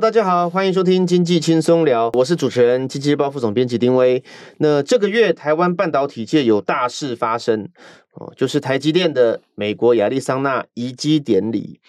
[0.00, 4.22] 大家好，欢迎收听经济轻松聊，我是主持人经济日报副总编辑丁威。
[4.58, 7.68] 那这个月台湾半导体界有大事发生
[8.12, 11.80] 哦，就是台积电的美国亚利桑那移机典礼。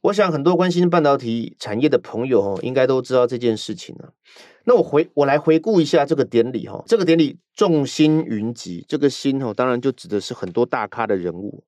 [0.00, 4.14] 我想很多关心半导体产业的朋友哦，应该都知道这件事情了。
[4.64, 11.62] 那我回我来回顾一下这个典礼哈，这个典礼众星云集，这个星哦，当然就指的是很多大咖的人物。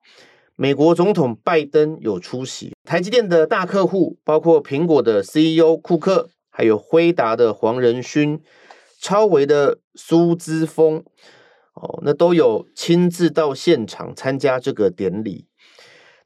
[0.56, 8.38] 美国总统拜登有出席，台积电的大客户包括苹果的 CEO 库克，还有辉达的黄仁勋、
[9.00, 11.02] 超微的苏姿丰，
[11.74, 15.46] 哦，那都有亲自到现场参加这个典礼。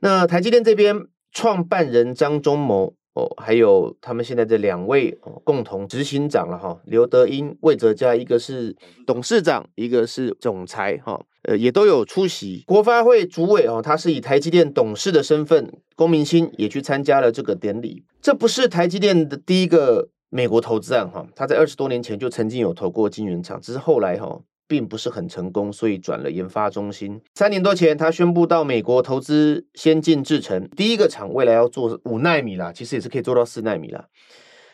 [0.01, 11.25] 那台积电这边创办人张忠谋哦，还有他们现在的两位哦，共同执行长了哈，刘德音、魏哲家，一个是董事长，一个是总裁哈。
[11.47, 12.64] 呃，也都有出席。
[12.66, 18.02] 国发会主委哦，他是以台积电董事的身份，龚明鑫也去参加了这个典礼。
[18.20, 27.20] 这不是台积电的第一个美国投资案哈，他在二十多年前就曾经有投过晶圆厂，只是后来哈并不是很成功，所以转了研发中心。
[27.36, 34.06] 三年多前，他宣布到美国投资先进制程，第一个厂未来要做五奈米啦，其实也是可以做到四奈米啦。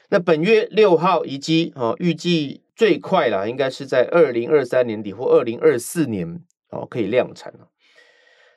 [0.08, 6.40] 那本月六号移机哦，预计最快啦，应该是在二零二三年底或二零二四年。
[6.72, 7.68] 哦，可以量产了。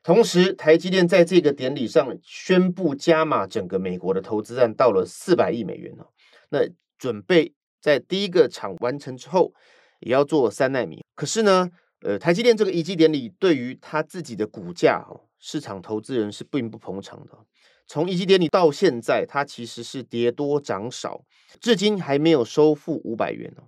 [0.04, 6.08] 同时，台积电在这个典礼上宣布加码整个美国的投资案，到了四百亿美元哦。
[6.50, 6.60] 那
[6.98, 9.54] 准备在第一个厂完成之后，
[10.00, 11.04] 也要做三纳米。
[11.16, 11.70] 可是呢，
[12.02, 17.32] 呃，台积电这个移机典礼对于他自己的股价哦，市场投资人是并不捧场的。
[17.88, 21.24] 从移机典礼到现在，它其实是跌多涨少，
[21.60, 23.64] 至今还没有收复五百元哦。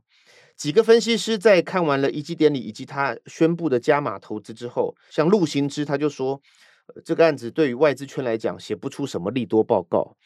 [0.57, 6.41] 几个分析师在看完了移机典礼以及他宣布的加码投资之后，像陆行之他就说，
[6.87, 10.17] 呃，这个案子对于外资圈来讲写不出什么利多报告。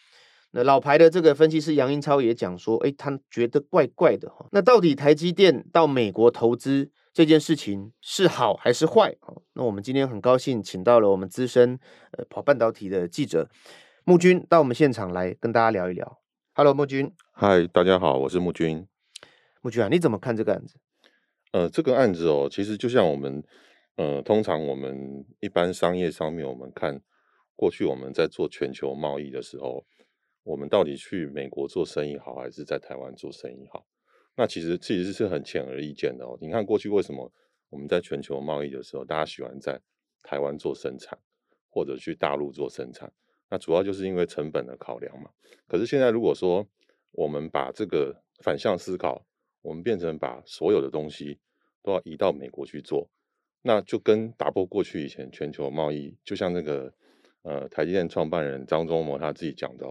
[0.51, 4.45] 那老牌的这个分析师杨英超也讲说，诶，他觉得怪怪的哈。
[4.51, 9.13] 那到底台积电到美国投资这件事情是好还是坏？
[9.53, 11.77] 那我们今天很高兴请到了我们资深
[12.11, 13.49] 呃跑半导体的记者
[14.05, 16.19] 木军到我们现场来跟大家聊一聊。
[16.53, 17.13] Hello，木军。
[17.33, 18.90] 嗨，大家好，我是木军。
[19.61, 20.79] 木军啊，你怎么看这个案子？
[21.51, 23.43] 呃，这个案子哦，其实就像我们，
[23.95, 26.99] 呃，通常我们一般商业上面，我们看
[27.55, 29.85] 过去我们在做全球贸易的时候，
[30.43, 33.85] 我们到底去美国做生意好，还是在台湾做生意好？
[34.35, 36.37] 那其实其实是很显而易见的哦。
[36.41, 37.31] 你看过去为什么
[37.69, 39.79] 我们在全球贸易的时候，大家喜欢在
[40.23, 41.19] 台湾做生产，
[41.69, 43.11] 或者去大陆做生产？
[43.49, 45.29] 那主要就是因为成本的考量嘛。
[45.67, 46.65] 可是现在如果说
[47.11, 49.25] 我们把这个反向思考，
[49.61, 51.39] 我们变成把所有的东西
[51.83, 53.09] 都要移到美国去做，
[53.61, 56.93] 那就跟打破过去以前全球贸易，就像那个
[57.43, 59.85] 呃台积电创办人张忠谋他自己讲的，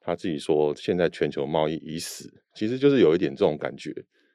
[0.00, 3.92] 他自己说现在全球贸易已死，其实就是有一点这种感觉，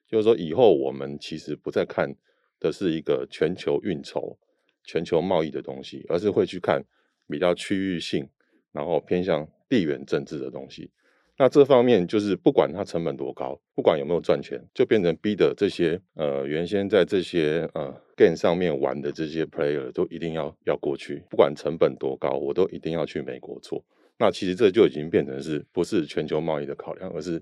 [0.07, 2.15] 就是说以后我们其实不再看
[2.59, 4.37] 的是一个全球运筹、
[4.83, 6.83] 全球贸易的东西，而是会去看
[7.27, 8.27] 比较区域性，
[8.71, 10.89] 然后偏向地缘政治的东西。
[11.37, 23.83] 那这方面就是不管它成本多高，不管有没有赚钱，就变成逼的这些呃原先在这些呃 game 上面玩的这些 player 都一定要要过去，不管成本多高，我都一定要去美国做。
[24.17, 27.39] 那其实这就已经变成是不是全球贸易的考量，而是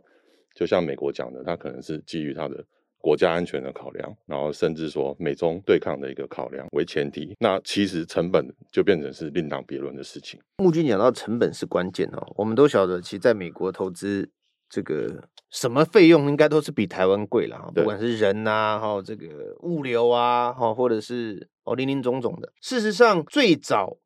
[0.53, 2.65] 就像美国讲的，它可能是基于它的。
[3.05, 10.39] 国家安全的考量，然后甚至说美中对抗的一个考量为前提，那其实成本就变成是另当别论的事情。
[10.57, 14.27] 木军讲到成本是关键哦，我们都晓得，其实在美国投资
[14.67, 22.51] 这个什么费用应该都是比台湾贵了哈，不管是人呐，哈，这个物流啊，哈，或者是哦林林总总的。
[22.59, 23.99] 事实上，最早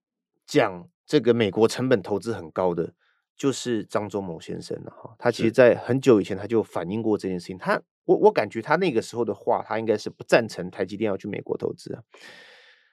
[0.45, 2.91] 讲这个美国成本投资很高的，
[3.39, 7.81] 就是张忠谋先生了哈，他其实在很久以前他就反映过这件事情，他。
[8.05, 12.01] 我我感觉他那个时候的话，他应该是不赞成台积电要去美国投资啊。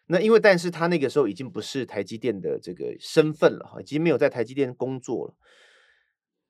[0.09, 5.35] 那因为，但是他那个时候已经不是台积电的这个身份了哈，已经没有在台积电工作了。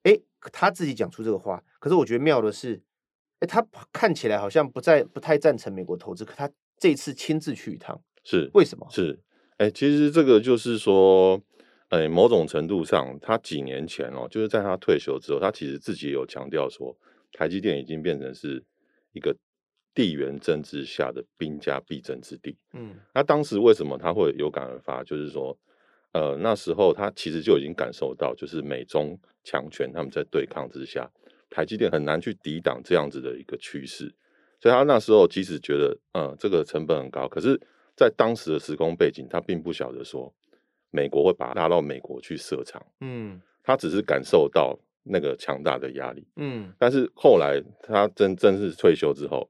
[0.03, 0.19] 哎，
[0.51, 2.83] 他自己讲出这个话，可是我觉得妙的是，
[3.39, 8.85] 哎，他看起来好像不在不太赞成美国投资，可他这次亲自去一趟，是为什么？
[8.91, 9.17] 是，
[9.59, 11.41] 哎、欸，其实这个就是说，
[11.89, 16.95] 哎、欸，某种程度上，他几年前哦，就是在他退休之后，他其实自己也有强调说，
[17.31, 18.61] 台积电已经变成是
[19.13, 19.35] 一个
[19.93, 22.57] 地缘政治下的兵家必争之地。
[22.73, 25.01] 嗯，那当时为什么他会有感而发？
[25.03, 25.57] 就是说，
[26.11, 31.09] 呃，那时候他其实就已经感受到，就是美中强权他们在对抗之下，
[31.49, 34.13] 台积电很难去抵挡这样子的一个趋势。
[34.59, 37.57] 所以他那时候即使觉得，嗯，这个成本很高，可是，
[37.95, 40.33] 在当时的时空背景，他并不晓得说，
[40.91, 42.85] 美国会把他拉到美国去设厂。
[43.01, 46.27] 嗯，他只是感受到那个强大的压力。
[46.35, 49.49] 嗯，但是后来他真正式退休之后，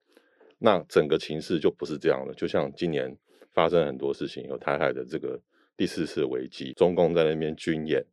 [0.60, 2.34] 那整个情势就不是这样了。
[2.34, 3.16] 就像今年
[3.54, 5.40] 发生很多事情，有台海的这个
[5.76, 8.04] 第四次危机，中共在那边军演，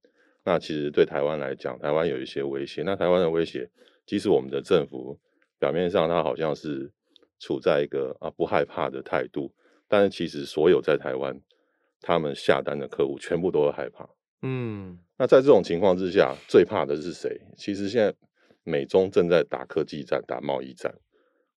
[0.44, 2.82] 那其实对台湾来讲，台湾有一些威胁。
[2.82, 3.70] 那台湾的威胁，
[4.06, 5.19] 即使我们的政府。
[5.61, 6.91] 表面上他好像是
[7.38, 9.50] 处在一个啊不害怕的态度，
[9.88, 11.41] 但是其实所有在台湾
[12.06, 14.06] 他们下单的客户全部都会害怕。
[14.43, 17.41] 嗯，那在这种情况之下，最怕的是谁？
[17.56, 18.15] 其实现在
[18.62, 20.95] 美中正在打科技战、打贸易战。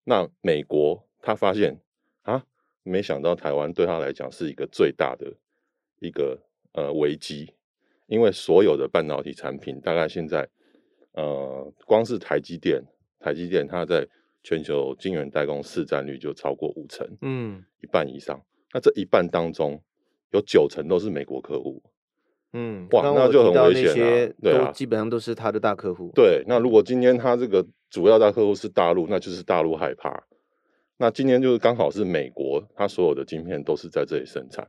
[0.06, 1.78] 那美国他发现
[2.22, 2.46] 啊，
[2.84, 5.34] 没想到台湾对他来讲是一个最大的
[6.00, 6.40] 一个
[6.72, 7.54] 呃危机，
[8.06, 10.48] 因为所有的半导体产品大概现在
[11.12, 12.82] 呃光是台积电。
[13.20, 14.08] 台积电它在
[14.44, 18.40] 全球晶圆代工市占率就超过五成，嗯，一半以上。
[18.72, 19.82] 那这一半当中
[20.32, 21.82] 有九成都是美国客户，
[22.54, 24.34] 嗯，哇，那就很危险了。
[24.42, 26.12] 对啊，基本上都是他的大客户。
[26.16, 30.24] 对，那如果今天他这个主要大客户是大陆，那就是大陆害怕。
[30.98, 34.68] 那今天就是刚好是美国，它所有的晶片都是在这里生产。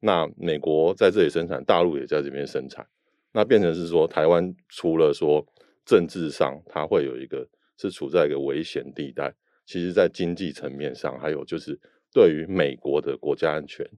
[0.00, 2.86] 那美国在这里生产，大陆也在这边生产，
[3.32, 5.46] 那变成是说台湾除了说
[5.84, 7.46] 政治上，它会有一个。
[7.82, 9.32] 是处在一个危险地带，
[9.64, 11.80] 其实，在经济层面上，还有就是
[12.12, 13.88] 对于美国的国家安全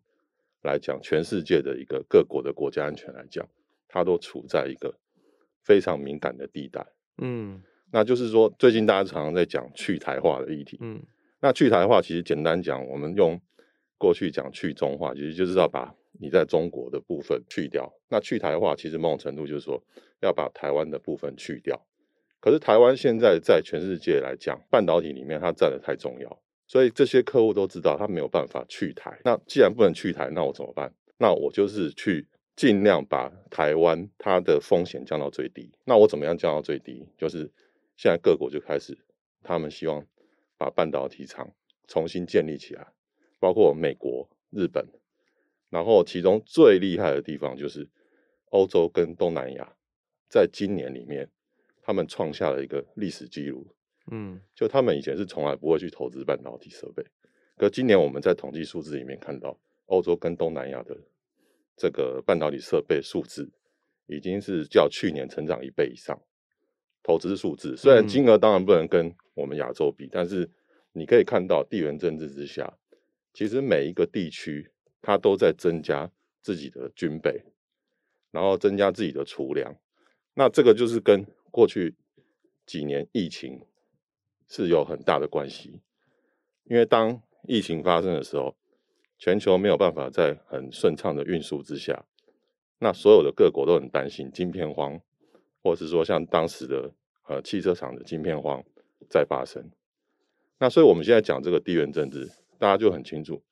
[0.62, 3.46] 来讲，全世界的一个各国的国家安全来讲，
[3.88, 4.94] 它都处在一个
[5.62, 6.86] 非常敏感的地带。
[7.18, 7.62] 嗯，
[7.92, 10.78] 那就是说，最近大家常常在讲去台化的议题。
[10.80, 11.02] 嗯，
[11.40, 13.40] 那去台化其实简单讲，我们用
[13.98, 17.92] 过去讲去中化，其实就是要把你在中国的部分去掉。
[18.08, 19.82] 那去台化其实某种程度就是说，
[20.20, 21.86] 要把台湾的部分去掉。
[22.40, 26.41] 可是台湾现在在全世界来讲，半导体里面它占的太重要，
[26.72, 29.20] 所以这些客户都知道，他没有办法去台。
[29.26, 30.90] 那既然不能去台，那我怎么办？
[31.18, 32.26] 那我就是去
[32.56, 35.70] 尽量把台湾它的风险降到最低。
[35.84, 37.06] 那我怎么样降到最低？
[37.18, 37.40] 就是
[37.98, 38.96] 现在各国就开始，
[39.42, 40.02] 他们希望
[40.56, 41.52] 把半导体厂
[41.86, 42.86] 重新建立起来，
[43.38, 44.88] 包括美国、日本，
[45.68, 47.86] 然后其中最厉害的地方就是
[48.48, 49.76] 欧洲跟东南亚，
[50.30, 51.28] 在今年里面。
[51.84, 53.66] 他们创下了一个历史记录，
[54.10, 57.04] 嗯，就他们以前是从来不会去投资半导体设备，
[57.56, 60.96] 可今年我们在统计数字里面看到，欧洲跟东南亚的
[61.76, 63.50] 这个半导体设备数字
[64.06, 66.20] 已经是较去年成长一倍以上。
[67.04, 67.76] 投资数字。
[67.76, 70.48] 虽然金额当然不能跟我们亚洲比，嗯，但是
[70.92, 72.78] 你可以看到地缘政治之下，
[73.32, 74.70] 其实每一个地区
[75.00, 76.10] 它都在增加
[76.40, 77.42] 自己的军备，
[78.30, 79.74] 然后增加自己的储粮，
[80.34, 81.96] 那这个就是跟过去
[82.64, 83.60] 几年疫情
[84.54, 85.80] 是有很大的关系，
[86.64, 88.54] 因为当疫情发生的时候，
[89.16, 92.04] 全球没有办法在很顺畅的运输之下，
[92.80, 95.00] 那所有的各国都很担心晶片荒，
[95.62, 96.92] 或是说像当时的
[97.26, 98.62] 呃汽车厂的晶片荒
[99.08, 99.70] 再发生。
[100.58, 103.42] 那所以我们现在讲这个地缘政治，大家就很清楚，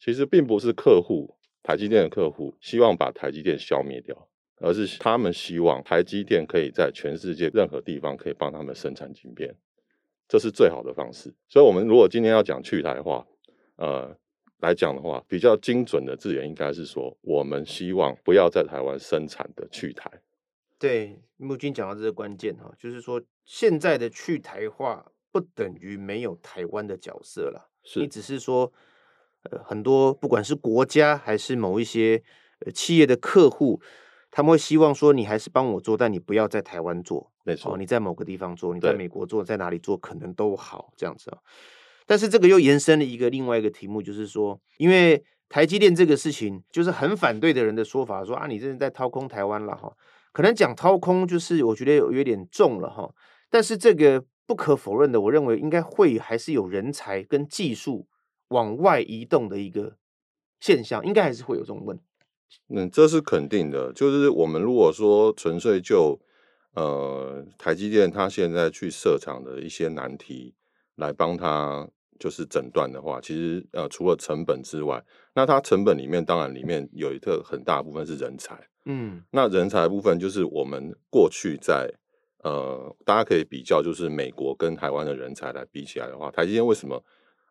[0.00, 4.26] 其实并不是客户台积电的客户希望把台积电消灭掉。
[4.62, 9.56] 而是他们希望台积电可以在全世界任何地方可以帮他们生产晶片，
[10.30, 11.34] 这是最好的方式。
[11.48, 13.26] 所以，我们如果今天要讲去台化，
[13.74, 14.16] 呃，
[14.60, 20.08] 来讲的话，比较精准的字眼应该是说，我们希望不要在台湾生产的去台。
[20.78, 28.72] 对，木君讲到这个关键哈，就是说现在的去台化不等于没有台湾的角色了，是你只是说，
[29.50, 32.22] 呃，很多不管是国家还是某一些
[32.64, 33.82] 呃企业的客户。
[34.32, 41.38] 他们会希望说，你还是帮我做，但你不要在台湾做，没错，哦，你在某个地方做，你在美国做，在哪里做可能都好这样子啊。
[42.06, 49.92] 但是这个又延伸了一个另外一个题目，就是说，因为台积电这个事情，就是很反对的人的说法，说啊，你这是在掏空台湾了哈。
[50.32, 53.12] 可能讲掏空，就是我觉得有有点重了哈。
[53.50, 58.06] 但是这个不可否认的，我认为应该会还是有人才跟技术
[58.48, 59.96] 往外移动的一个
[60.60, 62.04] 现象，应该还是会有这种问题。
[62.68, 63.92] 嗯，这是肯定的。
[63.92, 66.20] 就是我们如果说纯粹就
[66.74, 70.54] 呃台积电它现在去设厂的一些难题
[70.94, 75.02] 来帮他就是诊断的话，其实呃除了成本之外，
[75.34, 81.90] 那它成本里面当然里面有一个很大部分是人才，嗯，那人才部分就是我们过去在
[82.44, 87.02] 呃大家可以比较，就是美国跟台湾的人才来比起来的话，台积电为什么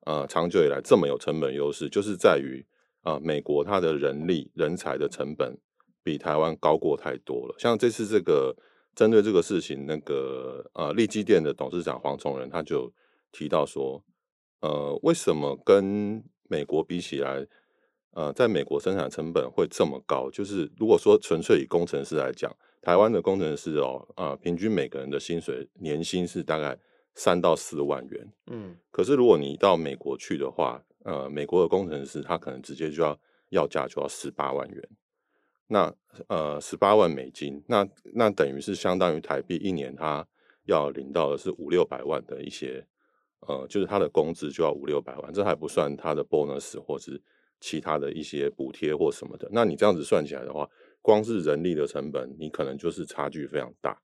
[0.06, 2.64] 呃长久以来这么有成本优势，就是在于
[3.02, 5.58] 啊、呃、美国它的人力人才的成本
[6.04, 8.56] 比台湾高过太多了，像这次这个。
[9.00, 12.92] 针对这个事情，那个呃，利基店的董事长黄崇仁他就
[13.32, 14.04] 提到说，
[14.60, 17.48] 呃，为什么跟美国比起来，
[18.12, 20.30] 呃，在美国生产成本会这么高？
[20.30, 26.78] 就是如果说纯粹以工程师来讲，台湾的工程师哦，啊、呃，平均每个人的薪水年薪是大概
[27.16, 33.18] 三到四万元，嗯，可是如果你到美国去的话，呃，美国的工程师他可能直接就要
[33.52, 34.90] 要价就要十八万元。
[35.72, 35.94] 那
[36.28, 40.28] 呃，十八万美金，那那等于是相当于台币一年，他
[40.66, 42.84] 要领到的是五六百万的一些，
[43.42, 47.22] 呃，就是他的工资就要五六百万，这还不算他的 bonus 或是
[47.60, 49.48] 其他的一些补贴或什么的。
[49.52, 50.68] 那你这样子算起来的话，
[51.04, 54.02] 光是人力的成本，你可能就是差距非常大。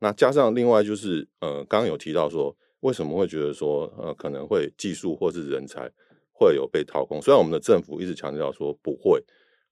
[0.00, 5.88] 那加上另外就是，呃，刚刚有提到说，为什么会觉得说，呃，可能会技术或是人才
[6.32, 7.22] 会有被掏空？
[7.22, 9.22] 虽然我们的政府一直强调说不会。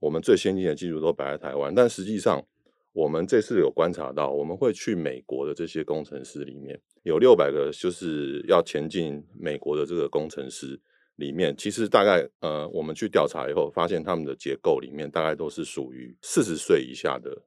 [0.02, 2.44] 我们最先进的技术都摆在台湾，但实际上，
[2.92, 10.80] 我们这次有观察到，我们会去美国的这些工程师里面，有六百个就是要前进美国的这个工程师
[11.14, 17.44] 里面，其实大概呃，我们去调查以后，发现他们的结构里面大概都是属于四十岁以下的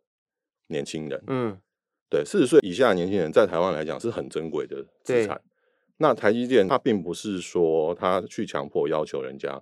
[0.68, 1.22] 年轻人。
[1.28, 1.60] 嗯，
[2.10, 5.42] 对，四十岁以下的年轻人在台湾来讲是很珍贵的资产。
[5.98, 9.62] 那台积电它并不是说它去强迫要求人家。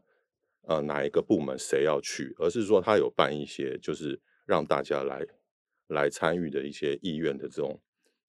[0.65, 5.21] 呃，哪一个部门谁要去，而是说他有办一些，就是让大家来
[5.87, 7.77] 来参与的一些意愿的这种，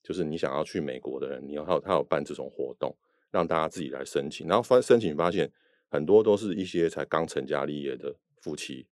[0.02, 2.96] 就是你想要去美国的人，你要他有他有办这种活动，
[3.30, 5.52] 让大家自己来申请，然后发申请发现
[5.88, 8.88] 很多都是一些才刚成家立业的夫妻，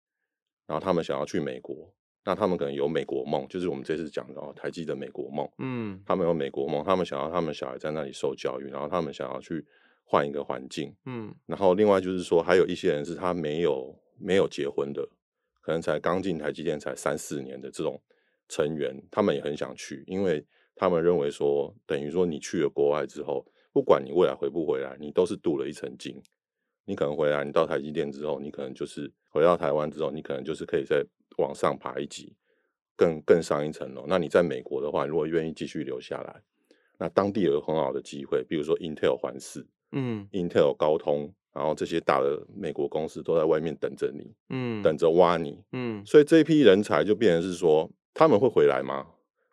[0.67, 1.91] 然后他们想要去美国，
[2.24, 9.65] 那他们可能有美国梦，就是我们这次讲的哦，台积的美国梦，嗯，他们有美国梦，他们想要他们小孩在那里受教育，然后他们想要去。
[10.12, 15.08] 换一个环境，嗯，然后另外就是说，还有一些人是他没有没有结婚的，
[15.62, 17.98] 可能才刚进台积电才三四年的这种
[18.50, 26.22] 成员，他们也很想去，因为他们认为说，等于说你去了国外之后，不管你未来回不回来，你都是镀了一层金。
[26.84, 31.01] 你可能回来，你到台积电之后，你可能就是回到台湾之后，你可能就是可以再
[31.38, 32.36] 往上爬一级，
[32.98, 34.03] 更更上一层楼。
[34.10, 36.44] 那你在美国的话，如果愿意继续留下来，
[36.98, 39.65] 那当地有很好的机会，比如说 Intel 环视。
[39.91, 49.05] 嗯，Intel、高通，然后这些大的美国公司都在外面等着你，嗯，等着挖你，嗯，所以这一批人才就变成是说，他们会回来吗？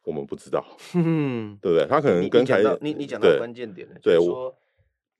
[0.05, 0.65] 我们不知道，
[0.95, 1.87] 嗯，对不对？
[1.87, 4.23] 他可能跟台你你讲到关键点了，对，就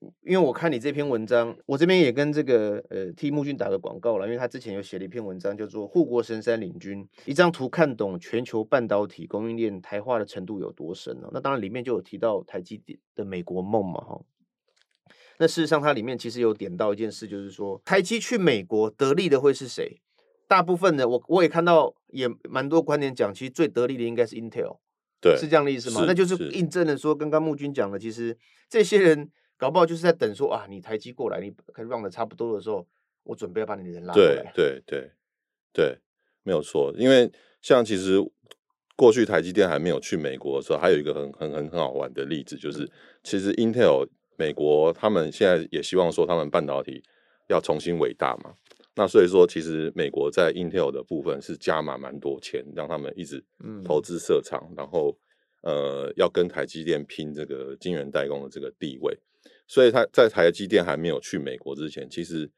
[0.01, 11.29] 是，因为我看你这篇文章，我这边也跟这个呃替木俊打个广告了，因为他之前有写了一篇文章，叫做《护国神山领军》，一张图看懂全球半导体供应链台化的程度有多深哦。
[11.33, 14.21] 那当然里面就有提到台积电的美国梦嘛，哈。
[15.41, 20.01] 那事实上，它里面其实有点到一件事，就是说，台积去美国得利的会是谁？
[20.49, 24.79] 大部分的我我也看到，也蛮多观点讲，其实最得利的应该是 Intel，
[25.21, 26.03] 对，是这样的意思吗？
[26.05, 32.85] 那就是印证了说，刚刚木君讲的，其实这些人搞不好就是在等说啊，你台积过来，你可以 run 的差不多的时候，
[33.23, 34.51] 我准备要把你的人拉过来。
[34.53, 35.11] 对对对
[35.71, 35.97] 对，
[36.43, 36.93] 没有错。
[36.97, 37.31] 因为
[37.61, 38.17] 像其实
[38.97, 42.91] 过去台积电还没有去美国的时候，还有一个很很很很好玩的例子，就是
[43.23, 44.09] 其实 Intel。
[44.39, 47.03] 美国他们现在也希望说，他们半导体
[47.49, 48.53] 要重新伟大嘛。
[48.95, 53.43] 那所以说，其实美国在 Intel 的部分是加码蛮多钱，让他们一直
[53.83, 55.13] 投资设厂，嗯、然后
[55.61, 59.17] 呃要跟台积电拼这个晶圆代工的这个地位。
[59.67, 62.49] 所以他在台积电还没有去美国之前，其实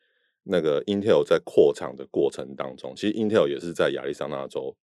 [0.43, 4.75] 那个 Intel 在扩厂的过程当中，其实 Intel 也是在亚利桑那州，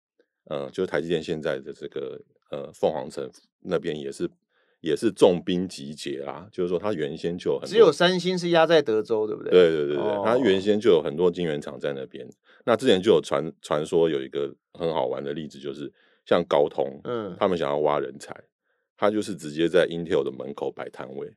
[0.49, 3.29] 呃，就是台积电现在的这个呃凤凰城
[3.61, 4.29] 那边也是。
[4.81, 9.51] 也是重兵集结啊，就是说，它原先就有很多，只有三星是压在德州，对不对？
[9.51, 12.27] 对对对对，它原先就有很多晶圆厂在那边。
[12.65, 15.91] 那之前就有传传说有一个很好玩的例子，就是
[16.25, 18.33] 像高通，嗯，他们想要挖人才，
[18.95, 21.33] 他就是直接在 Intel 的门口摆摊位，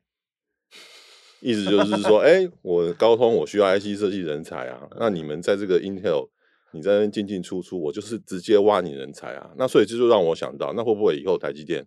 [1.40, 6.28] 意思就是说， 哎，我高通我需要 IC 设计人才啊，那你们在这个 Intel，
[6.72, 9.50] 你在那边进进出出，我就是直接挖你人才啊。
[9.56, 11.84] 那所以这就让我想到，那会不会以后台积电？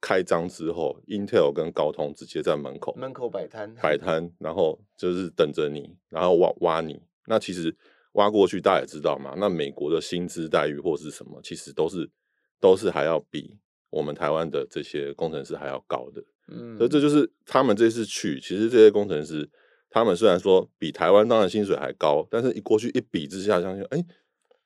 [0.00, 7.02] 开张之后，Intel 跟高通直接在门口门口摆摊摆摊，然后就是等着你，然后挖挖你。
[7.26, 7.76] 那其实
[8.12, 9.34] 挖过去，大家也知道嘛。
[9.36, 12.10] 那美国的薪资待遇或是什么，其实都是
[12.58, 13.58] 都是还要比
[13.90, 16.22] 我们台湾的这些工程师还要高的。
[16.48, 19.48] 嗯，所以这就是他们这次去，其实这些工程师
[19.90, 24.04] 他们虽然说比台湾当然薪水还高，但是一过去一比之下，相信哎，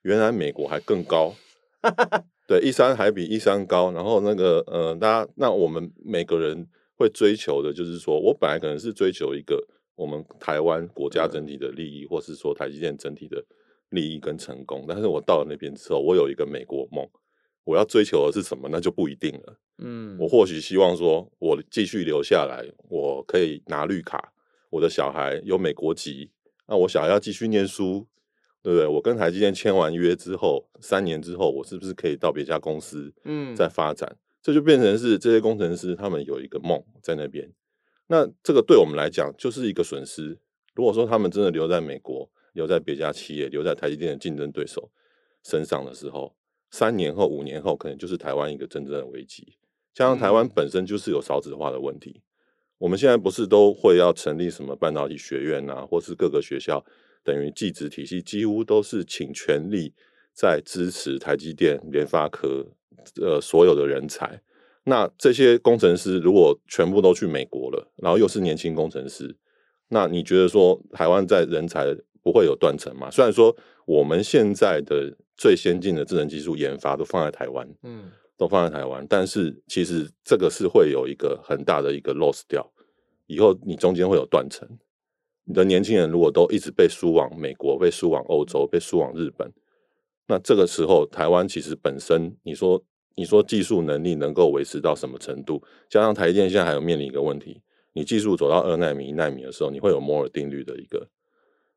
[0.03, 1.35] 原来美国还更高。
[2.47, 3.91] 对，一三还比一三高。
[3.93, 13.43] 然后那个呃，大家那我们每个人会追求的就是说，我本来可能是追求一个我们台湾国家整体的利益，或是说台积电整体的
[13.89, 14.85] 利益跟成功。
[14.87, 17.09] 但是我到了那边之后，我有一个美国梦，
[17.65, 18.69] 我要追求的是什么？
[18.71, 19.59] 那就不一定了。
[19.79, 24.33] 嗯，我或许希望说，我继续留下来，我可以拿绿卡，
[24.71, 26.31] 我的小孩有美国籍，
[26.69, 28.07] 那我小孩要继续念书。
[28.65, 28.87] 对不对？
[28.87, 34.09] 我跟台积电签完约之后，三年之后，我是不是可以到别家公司，嗯，再发展？
[34.11, 37.53] 嗯、这就变成是这些工程师他们有一个梦在那边。
[38.07, 40.39] 那这个对我们来讲就是一个损失。
[40.75, 44.91] 如果说他们真的留在美国，留在别家企业，留在台积电的竞争对手
[45.43, 46.35] 身上的时候，
[46.71, 49.59] 三年后、五年后，可能就是台湾一个真正的危机。
[49.93, 52.23] 加上台湾本身就是有少子化的问题，嗯、
[52.79, 56.83] 我们现在不是都会要成立什么半导体学院啊，或是各个学校？
[57.25, 59.93] 等于技职体系几乎都是倾全力
[60.33, 62.67] 在支持台积电、联发科
[63.21, 64.41] 呃所有的人才。
[64.85, 69.35] 那这些工程师如果全部都去美国了，然后又是年轻工程师，
[69.89, 73.11] 那你觉得说台湾在人才不会有断层吗？
[73.11, 82.71] 虽然说我们现在的最先进的智能技术研发都放在台湾，嗯，都放在台湾，但是其实这个是会有一个很大的一个 loss 掉，
[83.27, 84.69] 以后你中间会有断层。
[85.45, 89.53] 你的年轻人如果都一直被输往美国、被输往欧洲、被输往日本，
[90.27, 92.83] 那这个时候台湾其实本身，你说
[93.15, 95.63] 你说技术能力能够维持到什么程度？
[95.89, 97.61] 加上台积电现在还有面临一个问题，
[97.93, 101.09] 你技术走到二奈米、一奈米的时候，你会有摩尔定律的一个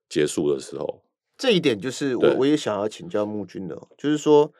[0.07, 1.03] 结束的时候。
[1.38, 4.51] 这一点就是我我也想要请教木君的，就是说，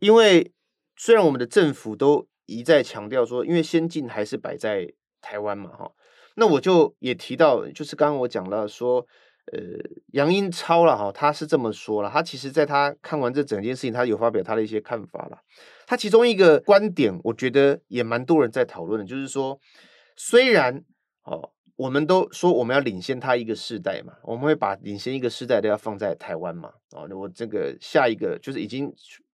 [0.00, 0.52] 因为
[0.96, 5.92] 虽然我们的政府都一再强调说，因为先进还是摆在台湾嘛，哈。
[6.36, 9.06] 那我就也提到，就是刚刚我讲了说，
[9.52, 9.60] 呃，
[10.12, 15.38] 杨英超了哈，他是这么说了，他其实在他看完这整件事情，他有发表他的一些看法了。
[15.86, 19.60] 他其中一个观点，我觉得也蛮多人在讨论的，就是说，
[20.16, 20.82] 虽然
[21.24, 28.92] 哦，我们都说我们要领先他一个世代嘛，我们会把领先一个世代都要放在台湾嘛，哦，我这个下一个就是已经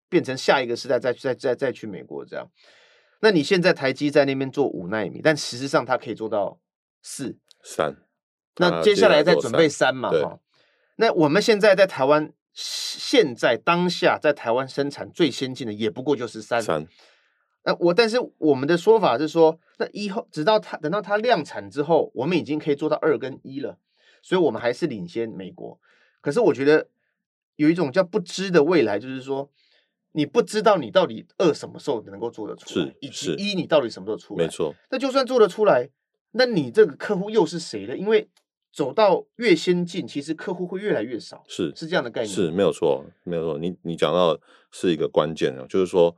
[0.10, 2.50] 变成下一个世代再再再再去美国这样。
[3.19, 6.60] 那你现在台积在那边做五纳米，但实际上它可以做到。
[7.02, 7.96] 四三，
[8.58, 10.40] 那接下来再准备三嘛哈。
[10.98, 16.88] 那我们现在在台湾，现在当下在台湾生产最先进的也不过就是三三。
[17.64, 23.78] 那我但是我们的说法是说，那以后直到它等到它量产之后，我们已经可以做到二跟一了，
[24.24, 25.80] 所以我们还是领先美国。
[26.22, 26.88] 可是我觉得
[27.58, 29.52] 有一种叫不知的未来，就是说
[30.14, 34.46] 你不知道你到底二什么时候能够做得出来，以及一你到底什么时候出来？
[34.46, 34.74] 没错。
[34.90, 35.90] 那就算做得出来。
[36.38, 37.97] 那你这个客户又是谁呢？
[37.97, 38.28] 因为
[38.71, 43.58] 走到越先进，其实客户会越来越少，是是这样的概念，是没有错，没有错。
[43.58, 44.39] 你你讲到
[44.71, 46.15] 是一个关键啊，就是说，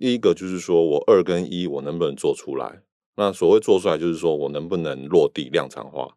[0.00, 2.80] 第一个就是说我二跟一我能不能做出来？
[3.16, 6.16] 那所谓做出来，就是说我能不能落地量产化，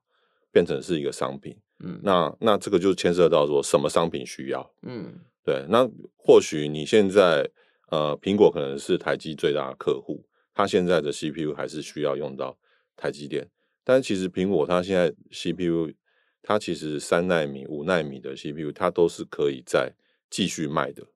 [0.51, 1.57] 变成是一个商品。
[1.83, 4.71] 嗯，那那这个就牵涉到说什么商品需要？
[4.83, 5.65] 嗯，对。
[5.67, 7.49] 那或许你现在
[7.89, 12.55] 呃，苹果可能是台积最大的客户，它现在的 CPU 还是需要用到。
[13.01, 13.49] 台积电，
[13.83, 15.91] 但是其实苹果它现在 CPU，
[16.43, 19.91] 它其实三纳米、五纳米的 CPU，它都是可以再
[20.29, 21.07] 继续卖的，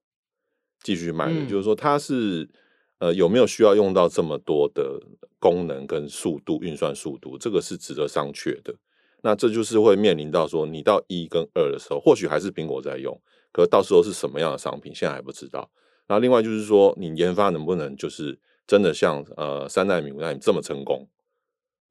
[0.82, 1.42] 继续卖的。
[1.42, 2.50] 嗯、就是说，它是
[2.98, 5.00] 呃有没有需要用到这么多的
[5.38, 8.74] 功能跟速度、运算速度，这个是值得商榷的。
[9.22, 13.16] 那这就是会面临到说，你到一跟二的时候，或许还是苹果在用，
[13.52, 15.70] 可是到时候是什么样的商品，现在还不知道。
[16.08, 21.08] 然后另外就是说，你研发能不能就是真的像呃三纳米、五纳米这么成功？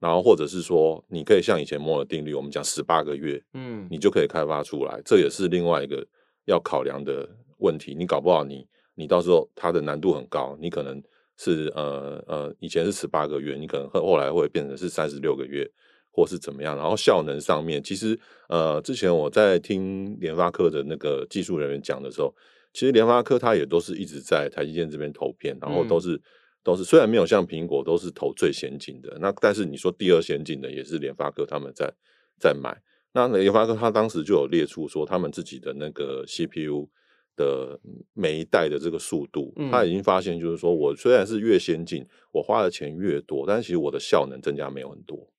[0.05, 6.07] 然后，或者是说，你可以像以前摩尔定律，我们讲十八个月，嗯，你就可以开发出来，这也是另外一个
[6.45, 7.27] 要考量的
[7.61, 7.95] 问题。
[7.95, 8.57] 你搞不好你，
[8.97, 11.03] 你你到时候它的难度很高，你可能
[11.38, 15.67] 是呃呃，以前是十八个月，你可能后后来会变成是三十六个月，
[16.11, 16.77] 或是怎么样。
[16.77, 18.14] 然后效能上面，其实
[18.51, 22.31] 呃，之前我在听联发科的那个技术人员讲的时候，
[22.75, 26.17] 其实联发科它也都是一直在台积电这边投片，然后都是。
[26.17, 26.21] 嗯
[26.64, 31.92] 都是虽然没有像苹果都是投最先进的，那但是你说第二先进的也是联发科他们在
[32.40, 32.74] 在买。
[33.12, 36.88] 那联发科他当时就有列出说他们自己的那个 CPU
[37.37, 37.79] 的
[38.14, 45.31] 每一代的这个速度，嗯、他已经发现就是说我虽然是越先进，我花的钱越多，但是其实我的效能增加没有很多。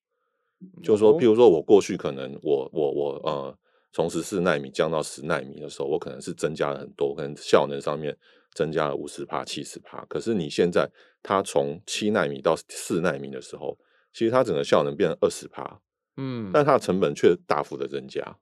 [0.61, 3.57] 嗯、就是说，譬如说我过去可能我我我呃
[3.91, 8.15] 从十四纳米降到十纳米的时候，我可能是增加了很多，可能效能上面。
[8.53, 10.89] 增加了五十帕、七十帕，可是你现在
[11.27, 13.79] 它从七纳米到四纳米的时候，
[14.13, 15.81] 其实它整个效能变成二十帕，
[16.17, 18.38] 嗯，但它的成本却大幅的增加，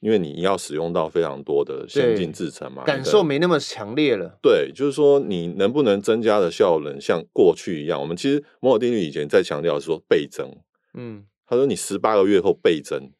[0.00, 4.40] 因为你要使用到非常多的先进制程嘛，感受没那么强烈了。
[4.42, 8.00] 对，就是说你能不能增加的效能像过去一样？
[8.00, 10.50] 我们其实摩尔定律以前在强调说倍增，
[10.94, 13.12] 嗯，他说你十八个月后倍增，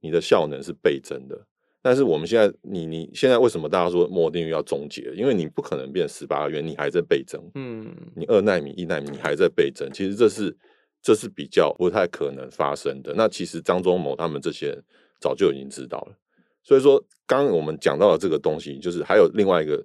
[0.00, 1.46] 你的效能是倍增的。
[1.84, 5.12] 但是我们现在，你你现在为什么大家说摩尔定律要终结？
[5.16, 7.42] 因为你不可能变十八个月，你还在倍增。
[7.56, 9.90] 嗯，你二纳米、一纳米，你还在倍增。
[9.92, 10.56] 其实这是
[11.02, 13.12] 这是比较不太可能发生的。
[13.16, 14.84] 那其实张忠谋他们这些人
[15.20, 16.16] 早就已经知道了。
[16.62, 19.84] 所以说，刚刚我们讲到的这个东西，就是还有另外一个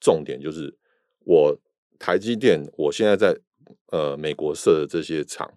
[0.00, 0.76] 重点，就是
[1.24, 1.56] 我
[1.96, 3.38] 台积电，我现在在
[3.92, 5.48] 呃美国设的这些厂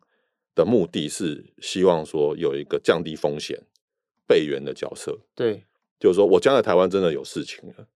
[0.53, 3.59] 的目的是希望说有一个降低风险
[4.27, 5.17] 备援的角色。
[5.33, 5.63] 对。
[5.99, 7.87] 就是说，我将来台湾真的有事情了，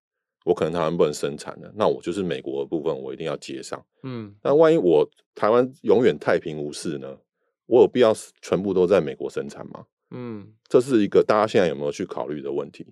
[0.44, 3.84] 我可能台湾不能生产了，那我就是美国的部分，我一定要接上。
[4.04, 7.18] 嗯，那万一我台湾永远太平无事呢？
[7.66, 9.86] 我有必要全部都在美国生产吗？
[10.12, 12.86] 嗯，这是一个大家现在有没有去考虑的问题。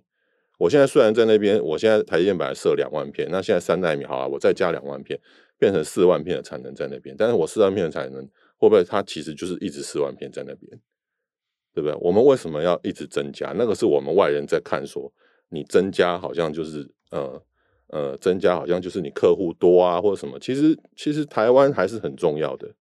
[0.58, 5.20] 我现在虽然在那边，我现在台积电本来设两万片，那现在三纳米好了，我再加两万片，
[5.60, 7.16] 变成四万片的产能在那边。
[7.18, 8.24] 但是我四万片的产能
[8.58, 10.80] 会不会它其实就是一直四万片在那边？
[11.74, 11.98] 对不对？
[12.02, 13.54] 我们为什么要一直增加？
[13.58, 15.12] 那个是我们外人在看说，
[15.50, 17.42] 你增加好像就是呃
[17.88, 20.40] 呃增加好像就是你客户多啊，或者什么。
[20.40, 22.74] 其实其实台湾还是很重要的。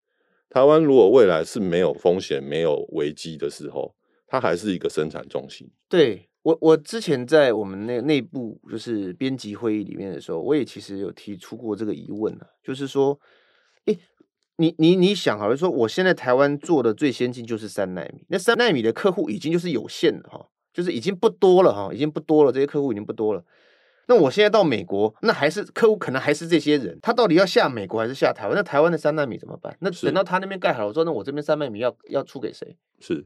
[0.50, 3.94] 台湾如果未来是没有风险、没有危机的时候，
[4.26, 5.70] 它还是一个生产中心。
[5.88, 13.20] 对我，我之前在我们那内部就是编辑会议里面的时候，我也其实有提出过这个疑问了，就是说，
[14.60, 23.44] 你你你想好了说，我现在台湾做的最先进就是三纳米，那三纳米的客户已经就是有限了哈，就是已经不多了哈，已经不多了，这些客户已经不多了。
[24.08, 28.56] 那我现在到美国，那还是客户可能还是这些人，他到底要下美国还是下台湾？
[28.56, 29.76] 那台湾的三纳米怎么办？
[29.80, 32.76] 那等到他那边盖好了之后，那我这边三纳米要要出给谁？
[33.00, 33.26] 是，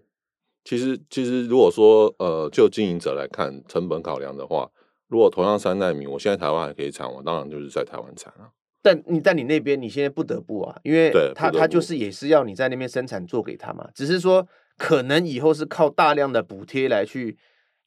[0.63, 4.69] 其实其实如果说呃，就经营者来看成本考量的话，
[5.07, 8.51] 如果同样三纳米，我现在台湾还可以产，我当然就是在台湾产啊。
[8.83, 14.45] 但你在你那边，你现在不得不啊，因为他他就是也是要你在那边生产做给他嘛，只是说
[14.77, 17.37] 可能以后是靠大量的补贴来去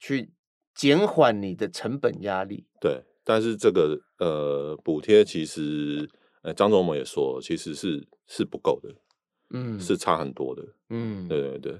[0.00, 0.30] 去
[0.74, 2.64] 减缓你的成本压力。
[2.80, 6.08] 对，但是这个呃补贴其实
[6.40, 8.88] 呃张总们也说，其实是是不够的，
[9.50, 11.72] 嗯，是差很多的，嗯，对对对，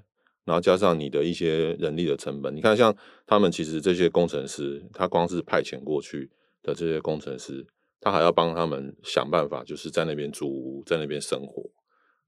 [0.45, 2.95] 然后加上你的一些人力的成本，你看像
[3.27, 6.31] 他们其实这些工程师，他光是派遣过去
[6.63, 7.67] 的这些工程师。
[8.07, 11.69] 他还要帮他们想办法，就是在那边租屋，在那边生活。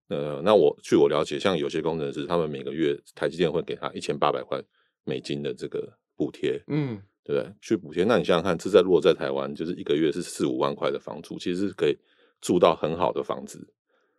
[0.09, 4.61] 呃，那我据我了解，像有些工程师，他们每个月台积电会给他一千八百块
[5.05, 7.55] 美金的这个补贴，嗯，对不对？
[7.61, 8.03] 去补贴。
[8.03, 11.97] 那你想想看，这在如果在台湾，就是一个月是四五万块的房租，其实是可以
[12.41, 13.73] 住到很好的房子。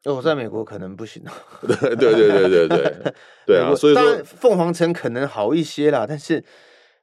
[0.05, 1.33] 那哦，在美国可能不行啊。
[1.67, 3.13] 对对对对对对，
[3.45, 3.75] 对 啊。
[3.75, 6.41] 所以说，凤凰城可能好一些啦，但是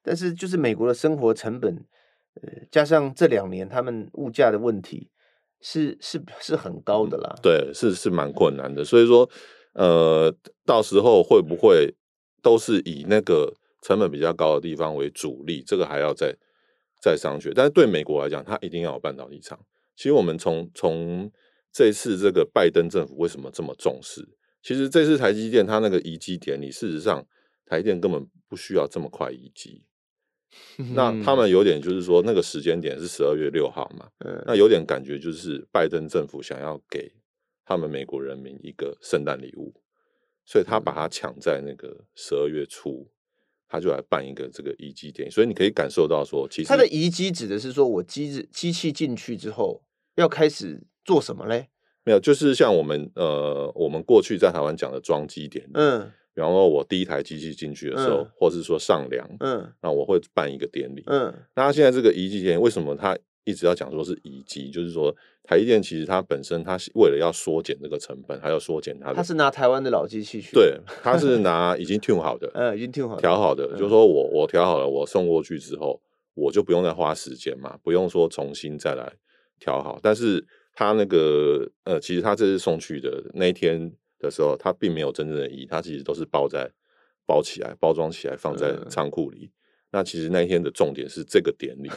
[0.02, 1.84] 但是就是美国的生活成本。
[2.70, 5.11] 加上这两年他们物价的问题
[5.61, 8.85] 是是是很高的啦，嗯、对，是是蛮困难的。
[8.85, 9.29] 所以说，
[9.72, 11.94] 呃，到时候会不会
[12.42, 15.62] 都是以那个成本比较高的地方为主力？
[15.66, 16.37] 这个还要再
[17.01, 17.53] 再商榷。
[17.55, 19.59] 但是对美国来讲，它一定要有半导体厂。
[19.96, 21.31] 其实我们从从
[21.72, 24.29] 这次这个拜登政府为什么这么重视？
[24.62, 27.25] 其实这次台积电它那个移机典礼，事实上
[27.64, 29.86] 台积电根本不需要这么快移机。
[30.94, 37.10] 那他们有点就是说，那个时间点是十二月六号嘛，嗯，那有点感觉就是拜登政府想要给
[37.64, 39.72] 他们美国人民一个圣诞礼物，
[40.44, 43.08] 所以他把它抢在那个十二月初，
[43.68, 49.82] 他就来办一个这个移机典礼，所以你可以感受到说，其实他的移机指的是说我机子机器进去之后
[50.16, 51.68] 要开始做什么嘞？
[52.04, 56.12] 没有，就是像我们呃，我们过去在台湾讲的装机典礼，嗯。
[56.37, 64.70] 比方说，我第一台机器进去的时候，嗯、或是说上梁，嗯，那我会办一个典礼，嗯，那他现在这个移机典礼，为什么他一直要讲说是移机？
[64.70, 65.11] 就是说，
[65.44, 75.99] 台积电其实它本身，它为了要缩减这个成本，还要缩减它的，它是拿台湾的老机器去，对，它是拿已经 tune 好的， 嗯，已经 tune 好调好的，就是说我我调好了，我送过去之后，
[76.35, 79.11] 我就不用再花时间嘛，不用说重新再来
[79.59, 79.99] 调好。
[80.03, 80.44] 但是
[80.75, 83.90] 他那个呃，其实他这次送去的那一天。
[84.26, 86.70] 的时候，它并没有真正的意义，它其实都是包在
[87.24, 89.46] 包起来、包装起来，放在仓库里。
[89.46, 89.50] 嗯、
[89.92, 91.90] 那其实那一天的重点是这个典礼，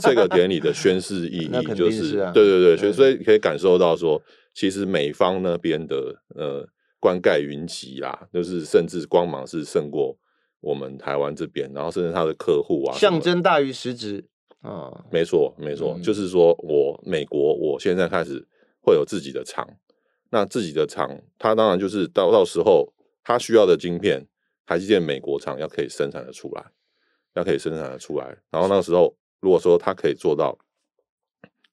[0.00, 4.20] 这个典礼的宣誓意 义就是，是啊、对对对，所以、嗯、所以可以感受到说，
[4.54, 6.66] 其实美方那边的呃
[6.98, 10.16] 冠盖云集啊，就是甚至光芒是胜过
[10.60, 14.24] 我们台湾这边，然后甚至他的客户啊，象征大于实质
[14.62, 18.46] 啊，没错没错，嗯、就是说我美国我现在开始
[18.82, 19.66] 会有自己的厂。
[20.30, 24.26] 那自己的厂，它当然就是到到时候他需要的晶片，
[24.64, 26.64] 台积电美国厂要可以生产的出来，
[27.34, 28.38] 要可以生产的出来。
[28.50, 30.58] 然后那个时候，如果说它可以做到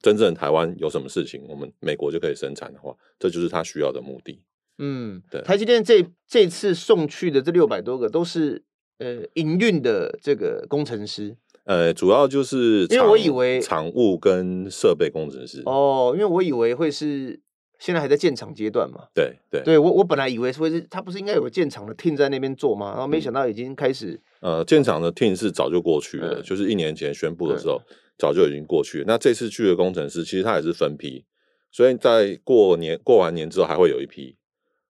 [0.01, 4.41] 真正台湾有什么事情，我们美国就可以生产的话，这就是它需要的目的。
[4.79, 5.41] 嗯，对。
[5.41, 8.63] 台积电这这次送去的这六百多个都是
[8.99, 11.35] 呃营运的这个工程师。
[11.63, 17.39] 呃，主要就是因为我以为厂务跟设备工程师哦，因为我以为会是
[17.79, 19.07] 现在还在建厂阶段嘛。
[19.13, 22.91] 对对，对我我本来以为是会是他不是应该有个建厂的 team 在那边做吗？
[22.91, 24.19] 然后没想到已经开始。
[24.41, 27.81] 呃，建厂的 team 是早就过去了，嗯、就是一年前宣布的时候，
[28.17, 29.05] 早就已经过去了。
[29.07, 31.25] 那这次去的工程师其实他也是分批，
[31.71, 34.35] 所以在过年过完年之后还会有一批。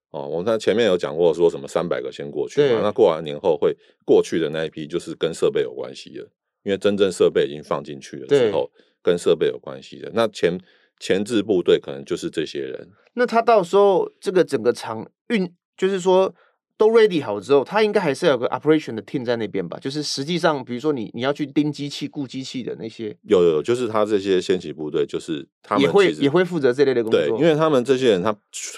[0.10, 6.28] 哦，我们前面有讲过说什么三百个先过去嘛，那过完年后会过去的那一批就是跟设备有关系的。
[6.64, 8.70] 因为真正设备已经放进去了之后，
[9.02, 10.60] 跟设备有关系的那前
[11.00, 12.90] 前置部队可能就是这些人。
[13.14, 16.34] 那他到时候这个整个厂运，就是说
[16.78, 19.80] 都 ready 好之后，他应该还是有个 operation 的 team 在那边吧？
[19.80, 27.20] 就是实际上，比如说你你要去盯机器、顾机器的那些，有有，就是他这些先期部队，就是他们也会也会负责这类的工作。
[27.20, 28.36] 对，因为他们这些人他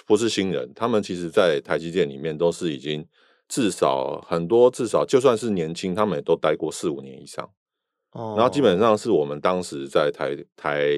[0.08, 3.06] 不是新人，他们其实在台积电里面都是已经
[3.50, 7.50] 至少很多，至少就算是年轻，他们也都待过四五年以上。
[8.12, 10.90] 然后基本上是我们当时在台台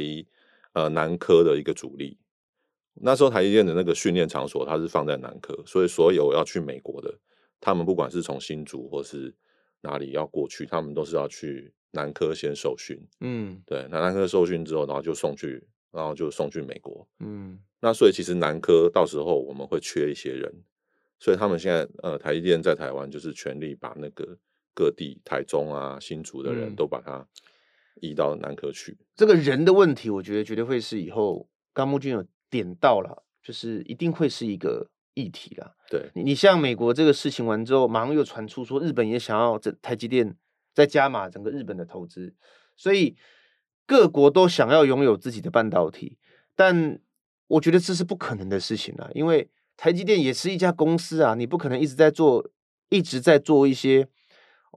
[0.73, 2.17] 呃南科的一个主力，
[2.95, 7.19] 那时候台积电的那个训练场所，它是放在南科，所以所有要去美国的，
[7.59, 9.33] 他们不管是从新竹或是
[9.81, 12.99] 哪里要过去，他们都是要去南科先受训。
[13.19, 17.07] 嗯，对，那南科受训之后，然后就送去，然后就送去美国。
[17.19, 20.63] 嗯，那所以其实南科到时候我们会缺一些人，
[21.19, 24.37] 所以他们现在呃台积电在台湾就是全力把那个。
[24.73, 27.27] 各地台中啊、新竹的人都把它
[27.99, 28.93] 移到南科去。
[28.93, 29.05] 嗯。
[29.15, 35.73] 这个人的问题，我觉得绝对会是以后刚木君有点到了，就是一定会是一个议题啦。
[35.89, 40.35] 对，你你像美国这个事情完之后，马上又传出说日本也想要这台积电
[40.73, 42.33] 再加码整个日本的投资，
[42.75, 43.15] 所以
[43.85, 46.17] 各国都想要拥有自己的半导体，
[46.55, 46.99] 但
[47.47, 52.49] 我觉得这是不可能的事情啦，因为台积电也是一家公司啊，你不可能一直在做，
[52.89, 54.07] 一直在做一些。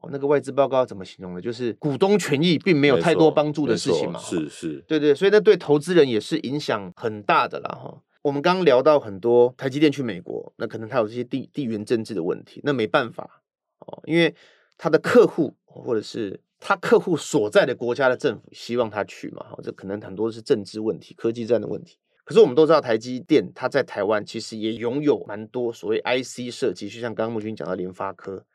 [0.04, 1.40] 哦，那个外资报告怎么形容的？
[1.40, 4.20] 就是股东权益并没有太多帮助的事情嘛。
[4.20, 7.68] 是是，对对，所以那对投资人也是影响很大的啦。
[7.70, 13.42] 哈，我们刚刚聊到很多台积电去美国，那可能他有这些地地缘政治的问题，那没办法
[13.80, 14.34] 哦，因为
[14.76, 19.46] 他的客户或者是他客户所在的国家的政府希望他去嘛。
[19.62, 21.98] 这可能很多是政治问题、科技战的问题。
[22.24, 28.46] 可是我们都知道，台积电它在台湾其实也拥有蛮多所谓 IC 设计，就像刚刚木君讲到联发科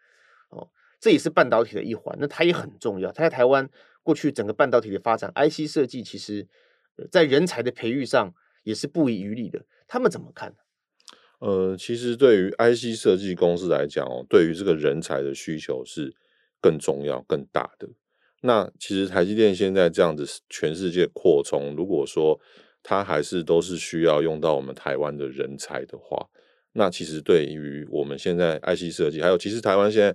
[0.49, 0.67] 哦。
[0.99, 3.09] 这也是半导体的一环，那它也很重要。
[3.11, 3.69] 它在台湾
[4.03, 6.45] 过去整个半导体的发展，IC 设计其实，
[7.09, 8.33] 在人才的培育上
[8.63, 9.63] 也是不遗余力的。
[9.87, 10.55] 他们怎么看呢？
[11.39, 16.13] 呃，其实对于 IC 设计公司来讲哦，对于这个人才的需求是
[16.61, 17.87] 更重要、更大的。
[18.41, 22.37] 那其实台积电现在这样子全世界扩充，如果说
[22.83, 26.27] 它还是都是需要用到我们台湾的人才的话，
[26.73, 30.13] 那其实对于我们现在 IC 设计，还有其实台湾现在。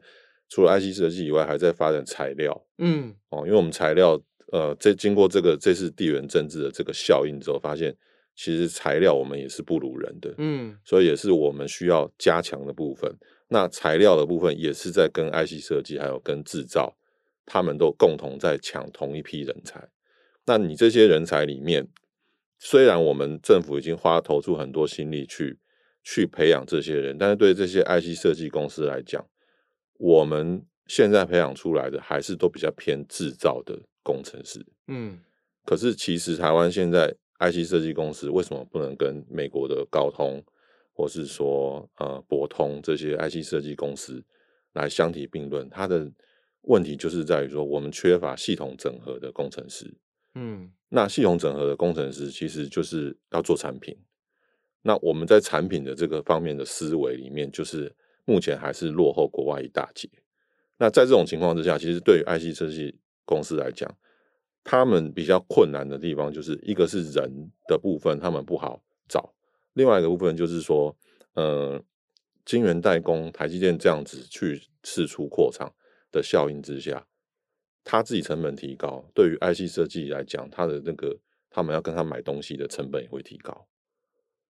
[0.54, 2.64] 除了 IC 设计以外，还在发展材料。
[2.78, 4.16] 嗯，哦，因为我们材料，
[4.52, 7.92] 呃，这经过这个这次地缘政治的这个效应之后，发现
[8.36, 10.32] 其实材料我们也是不如人的。
[10.38, 13.12] 嗯，所以也是我们需要加强的部分。
[13.48, 16.96] 那材料的部分也是在跟 IC 设计还有跟制造，
[17.44, 19.88] 他们都共同在抢同一批人才。
[20.46, 21.88] 那你这些人才里面，
[22.60, 25.58] 虽然我们政府已经花投出很多心力去
[26.04, 29.26] 去培养这些人，但是对这些 IC 设计公司来讲，
[30.04, 35.18] 我们现在培养出来的还是都比较偏制造的工程师，嗯，
[35.64, 40.44] 可是其实台湾现在 IC 设计公司为什么不能跟美国的高通，
[40.92, 44.22] 或是说呃博通这些 IC 设计公司
[44.74, 45.66] 来相提并论？
[45.70, 46.12] 它的
[46.64, 49.90] 问题就是在于说，我们缺乏系统整合的工程师，
[50.34, 53.96] 嗯，那系统整合的工程师其实就是要做产品，
[54.82, 57.90] 那我们在产品的这个方面的思维里面就是。
[58.24, 60.08] 目前还是落后国外一大截。
[60.78, 63.88] 那在这种情况之下，其实对于 IC 设计公司来讲，
[64.64, 69.20] 他们比较困难的地方，就是一个是人的部分，他们不好找；
[69.74, 70.96] 另外一个部分就是说，
[71.34, 71.82] 呃，
[72.44, 75.72] 晶圆代工，台积电这样子去四处扩厂
[76.10, 77.06] 的效应之下，
[77.84, 81.18] 他自己成本提高，对于 IC 设计来讲，他的那个
[81.50, 83.66] 他们要跟他买东西的成本也会提高。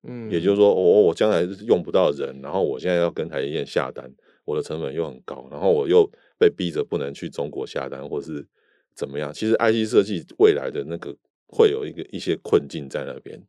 [0.07, 4.11] 嗯，也就是说，我我将来用不到人，然后我现在要跟台积电下单，
[4.45, 8.47] 我的成本又很高，然后我又被逼着不能去中国下单，或是
[8.95, 9.33] 怎么样？
[9.33, 11.15] 其实 IC 设计未来的那个
[11.49, 13.41] 会有一个一些困境在那边。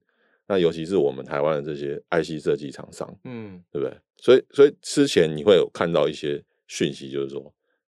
[0.47, 3.97] 那尤其是我们台湾的这些 IC 设计厂商，嗯，对不对？
[4.17, 7.41] 所以，所以之前你会有看到一些讯息，就是说，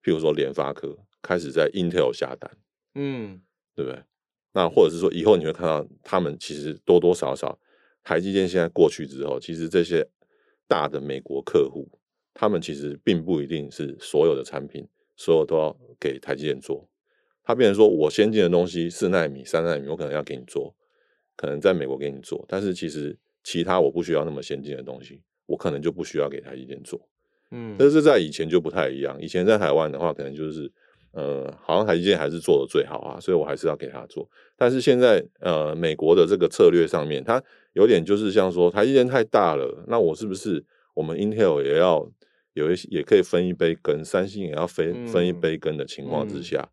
[0.02, 2.50] 譬如说联发科开始在 Intel 下单，
[2.96, 3.42] 嗯，
[3.76, 4.02] 对不对？
[4.54, 7.60] 那或者是说，以后你会看到他们其实多多少少，
[8.06, 10.08] 台积电现在过去之后，其实这些
[10.68, 11.90] 大的美国客户，
[12.34, 14.88] 他们其实并不一定是所有的产品，
[15.18, 16.88] 所有都要给台积电做。
[17.44, 20.76] 他变成说我先进的东西四纳米、三纳米，我可能要给你做，
[21.36, 27.08] 可能在美国给你做，但是其实其他我不需要那么先进的东西，我可能就不需要给台积电做。
[27.52, 29.20] 嗯，但是在以前就不太一样。
[29.22, 30.72] 以前在台湾的话，可能就是
[31.12, 34.28] 呃，好像台积电还是做的最好啊，所以我还是要给他做。
[34.58, 37.42] 但是现在呃，美国的这个策略上面，它
[37.76, 42.10] 有点就是像说台积电太大了，那我是不是我们 Intel 也要
[42.54, 46.70] 有一些也可以分一杯羹，三星也要分分一杯羹的情况之下？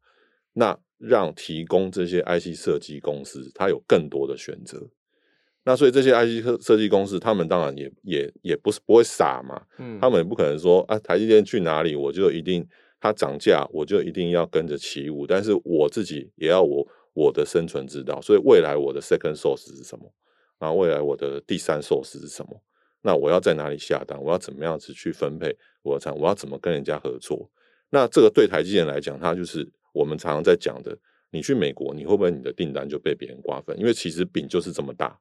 [0.55, 4.89] 那让提供这些 IC 设计公司，它有更多的选择。
[5.65, 12.65] 那所以这些 IC 设设计公司，他们当然也也也不是不会傻嘛，嗯，他们也不可能说啊，台积电去哪里，我就一定
[13.01, 15.27] 它涨价，我就一定要跟着起舞。
[15.27, 18.21] 但是我自己也要我我的生存之道。
[18.21, 20.13] 所以未来我的 second source 是什么？
[20.63, 22.63] 然后未来我的第三 source 是什么？
[23.03, 24.17] 那我要在哪里下单？
[24.23, 26.17] 我要怎么样子去分配我的产？
[26.17, 27.51] 我要怎么跟人家合作？
[27.91, 29.69] 那这个对台积电来讲，它就是。
[29.95, 30.97] 我们常常在讲的，
[31.33, 33.79] 你去美国，你会不会你的订单就被别人瓜分？
[33.79, 35.19] 因为其实饼就是这么大。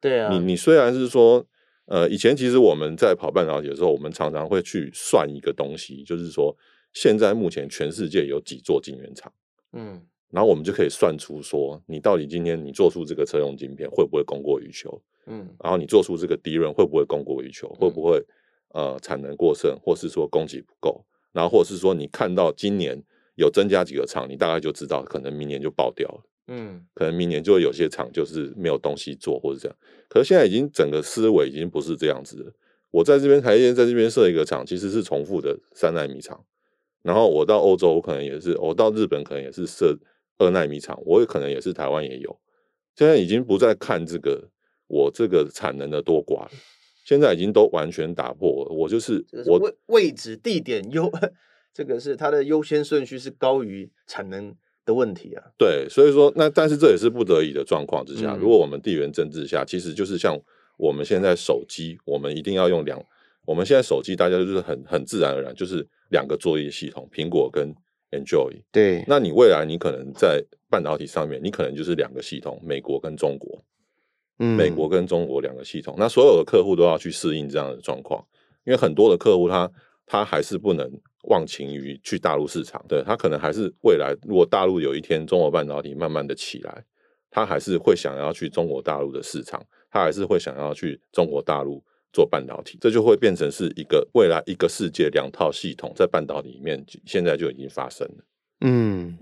[0.00, 1.44] 对啊，你你虽然是说，
[1.86, 6.56] 呃，以前其实我们在跑半导体的时候，我们常常会去算一个东西，就是说，
[6.92, 9.32] 现在目前全世界有几座晶圆厂，
[9.72, 10.00] 嗯，
[10.34, 15.00] 然后我们就可以算出说，你到底今天你做出这个车用晶片会不会供过于求？
[15.26, 17.68] 嗯，然后你做出这个 DRAM 会不会供过于求？
[17.78, 18.20] 会不会
[18.74, 21.04] 呃产能过剩，或是说供给不够？
[21.32, 23.02] 然后或者是说你看到今年。
[23.36, 26.20] 有增加几个厂，你大概就知道，可能明年就爆掉了。
[26.46, 29.76] 嗯，可能明年就会有些厂就是没有东西做，或者这样。
[30.08, 32.52] 可是现在已经整个思维已经不是这样子了。
[32.92, 36.44] 我在这边台积电在这边设一个厂，其实是重复的三纳米厂。
[37.02, 39.98] 然后我到欧洲，我可能也是；我到日本，可能也是设
[40.38, 40.98] 二奈米厂。
[41.04, 42.38] 我也可能也是台湾也有。
[42.96, 44.48] 现在已经不再看这个
[44.86, 46.50] 我这个产能的多寡了，
[47.04, 48.74] 现在已经都完全打破了。
[48.74, 51.10] 我就是我位位置地点优。
[51.74, 55.42] 这个是它的优先顺序是高于产能的问题啊。
[55.58, 58.34] 对，所以说那但是这也是不得已的状况之下。
[58.34, 60.40] 嗯、如果我们地缘政治下，其实就是像
[60.76, 63.04] 我们现在手机，我们一定要用两。
[63.44, 67.74] 我们现在手机大家就是很很自然而然就是两个作业系统，苹果跟
[68.14, 68.62] Android。
[68.70, 73.62] 对，那你未来你可能在半导体上面，你可能就是两个系统，美国跟中国。
[74.38, 78.24] 嗯，美国跟中国两个系统，那所有的客户都要去适应这样的状况，
[78.64, 79.70] 因为很多的客户他
[80.06, 80.90] 他还是不能。
[81.28, 86.84] 忘情于去大陆市场，对，他可能还是未来，如果大陆有一天中国半导体慢慢的起来，
[87.30, 91.82] 他还是会想要去中国大陆的市场，他还是会想要去中国大陆
[92.14, 98.24] 做半导体，这就会变成是一个未来一个世界两套系统在半导体里面，现在就已经发生了。
[98.60, 99.18] 嗯，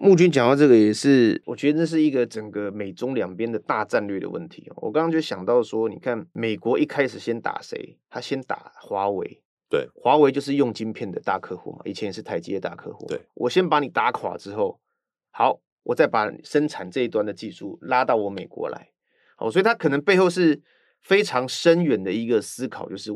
[0.00, 4.72] 木君讲到这个也是，我觉得这是一个整个美中两边的大战略的问题。
[4.76, 7.98] 我刚刚就想到说，你看美国一开始先打谁？
[8.08, 9.42] 他先打华为。
[9.68, 13.06] 对，华为就是用晶片的大客户嘛，以前也是台积的大客户。
[13.06, 14.80] 对，我先把你打垮之后，
[15.30, 18.88] 好，我再把生产这一端的技术拉到我美国来。
[19.36, 20.60] 好，所以它可能背后是
[21.02, 23.10] 非常深远的一个思考，就是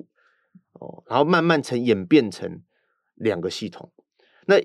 [0.73, 2.63] 哦，然后慢慢成演变成
[3.15, 3.93] 两个系统。
[4.47, 4.57] 那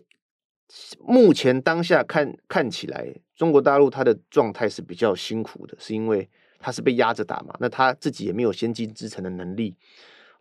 [0.99, 6.29] 目前当下看看起来，中国大陆它的状态是比较辛苦的，是因为
[6.59, 9.75] 它是被压着打嘛，那它自己也没有先进制程的能力。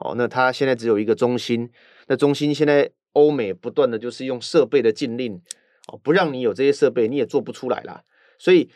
[0.03, 1.71] 哦，那他现在只有一个中心，
[2.07, 5.35] 那中心现在欧美不断的就是用设备的禁令，
[5.89, 8.03] 哦，不让你有这些设备，你也做不出来啦。
[8.39, 8.71] 所以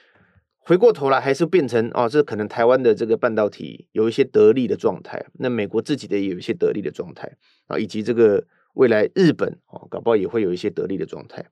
[0.64, 7.30] 回过头来还是变成哦，这可能台湾的这个半导体有一些得利的状态，那美国自己的也有一些得利的状态
[7.66, 11.44] 啊，以及这个未来日本哦，搞不好也会有一些得利的状态。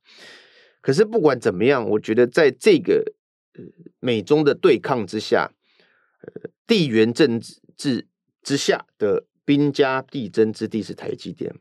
[0.81, 3.13] 可是不管怎么样，我觉得在这个
[4.01, 5.53] 美中的对抗之下，
[6.23, 7.39] 呃，地缘政
[7.77, 8.07] 治
[8.43, 9.25] 之下的。
[9.45, 11.53] 兵家必争之地是台积电，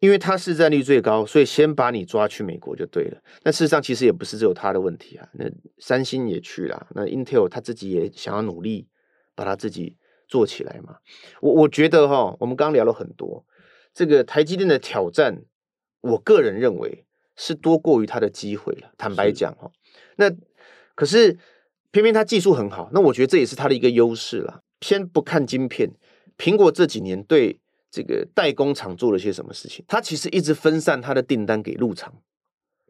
[0.00, 3.22] 因为它市占率最高，所以先把你抓去美国就对了。
[3.44, 5.44] 那事实上其实也不是只有他的问题啊，那
[5.78, 8.88] 三星也去了，那 Intel 他自己也想要努力
[9.34, 9.96] 把它自己
[10.26, 10.96] 做起来嘛。
[11.40, 13.44] 我我觉得哈，我们刚刚聊了很多，
[13.92, 15.42] 这个台积电的挑战，
[16.00, 17.04] 我个人认为
[17.36, 18.92] 是多过于它的机会了。
[18.96, 19.70] 坦白讲哈，
[20.16, 20.30] 那
[20.94, 21.38] 可是
[21.90, 24.62] 偏偏它技术很好，那我觉得这也是它的一个优势了。
[24.80, 25.90] 先不看晶片。
[26.38, 27.59] 苹果这几年对
[27.90, 29.84] 这个代工厂做了些什么事情？
[29.88, 32.22] 他其实一直分散他的订单给入厂，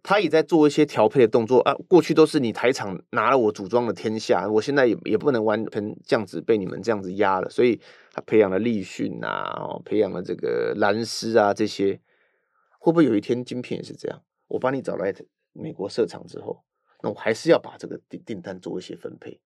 [0.02, 1.74] 他也在做一些调配的动作啊。
[1.88, 7.80] 过去都是你台厂拿了我组装的天下，我现在也也不能完全这样子被你们这样子压了，所以
[8.12, 11.98] 他培养了立讯啊，哦，培养了这个蓝思啊，这些
[12.78, 14.22] 会不会有一天晶片也是这样？
[14.48, 15.14] 我帮你找来
[15.52, 16.62] 美国设厂之后，
[17.02, 19.40] 那我还是要把这个订订单做一些分配。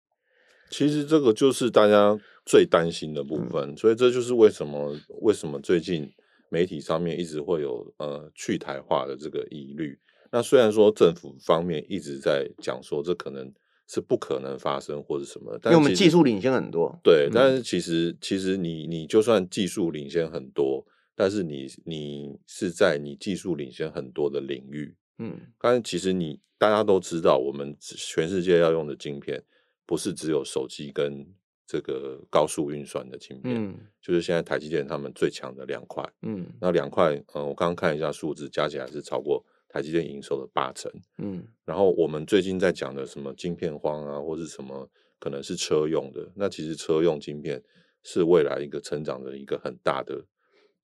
[0.75, 6.11] 其实这个就是大家最担心的部分，嗯、所以这就是为什么为什么最近
[6.49, 9.97] 媒体上面一直会有呃去台化的这个疑虑。
[10.33, 13.55] 那虽然说政府方面一直在讲说这可能
[13.87, 16.99] 是不可能发生或者什么，但是因为我们技术领先很多。
[17.05, 29.41] 对，嗯、但是其实其实你你就算技术领先很多，但是你你是在你技术领先很多的领域，嗯，但是其实你大家都知道，我们全世界要用的晶片
[29.87, 31.27] 不是只有手机跟
[31.67, 39.45] 这个高速运算的晶片，嗯、就是现在台积电他们最强的两块，嗯，那两块，嗯、呃，我刚刚看一下数字，加起来是超过。
[39.67, 47.61] 台积电营收的八成，嗯，然后我们最近在讲的什么晶片荒啊，或是什么可能是车用的，那其实车用晶片
[48.05, 50.25] 是未来一个成长的一个很大的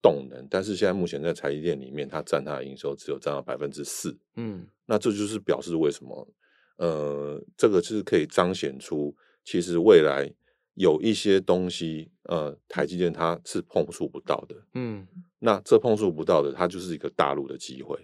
[0.01, 6.27] 动能，但是现在目前在台积电里面，它占它的营收只有占到百分之四，嗯，那这就是表示为什么，
[6.81, 10.33] 呃，这个是可以彰显出其实未来
[10.73, 15.07] 有一些东西，呃，台积电它是碰触不到的，嗯，
[15.39, 17.95] 那这碰触不到的，它就是一个大陆的机会。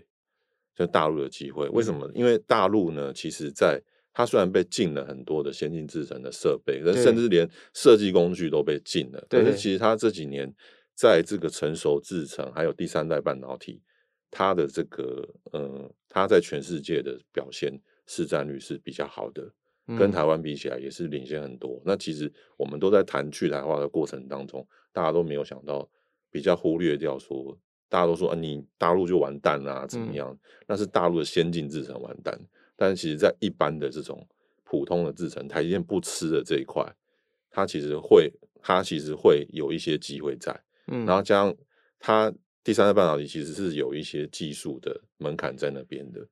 [0.76, 2.08] 就大陆的机会，为什么？
[2.14, 3.82] 因为大陆呢，其实在
[4.14, 9.20] 它虽然被禁了很多的先进制程的设备，对甚至连设计工具都被禁了。
[9.28, 10.54] 对，但是其实它这几年
[10.94, 13.82] 在这个成熟制程还有第三代半导体，
[14.30, 17.74] 它的这个呃，它在全世界的表现
[18.08, 19.54] 市占率是比较好的，
[20.00, 21.76] 跟台湾比起来也是领先很多。
[21.76, 25.88] 嗯、那其实我们都在谈去台化的过程当中，大家都没有想到，
[26.32, 27.56] 比较忽略掉说。
[27.90, 30.30] 大家都说啊，你大陆就完蛋啦，怎么样？
[30.30, 32.38] 嗯、那是大陆的先进制程完蛋，
[32.76, 34.28] 但是其实，在一般的这种
[34.66, 36.86] 普通的制程，台积电不吃的这一块，
[37.50, 38.30] 它其实会，
[38.62, 40.54] 它其实会有一些机会在。
[40.88, 41.56] 嗯，然后加上
[41.98, 42.30] 它
[42.62, 46.28] 第三代半导体其实是有一些技术的门槛在那边的。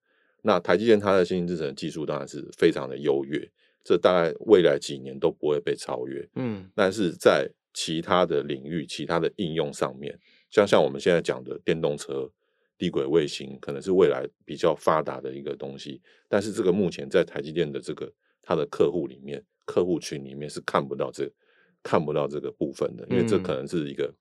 [0.45, 3.51] 那台积电它的先进制程技术当然是非常的优越，
[3.83, 6.23] 这大概未来几年都不会被超越。
[6.35, 10.17] 嗯，但是在其他的领域、其他的应用上面。
[10.51, 12.29] 像像我们现在讲的电动车、
[12.77, 15.99] 低轨卫星，可能是未来比较发达的一个东西。
[16.29, 21.27] 但是这个目前在台积电的这个它的客户里面、客户群里面是看不到这
[21.81, 24.13] 看不到这个部分的，因为这可能是一个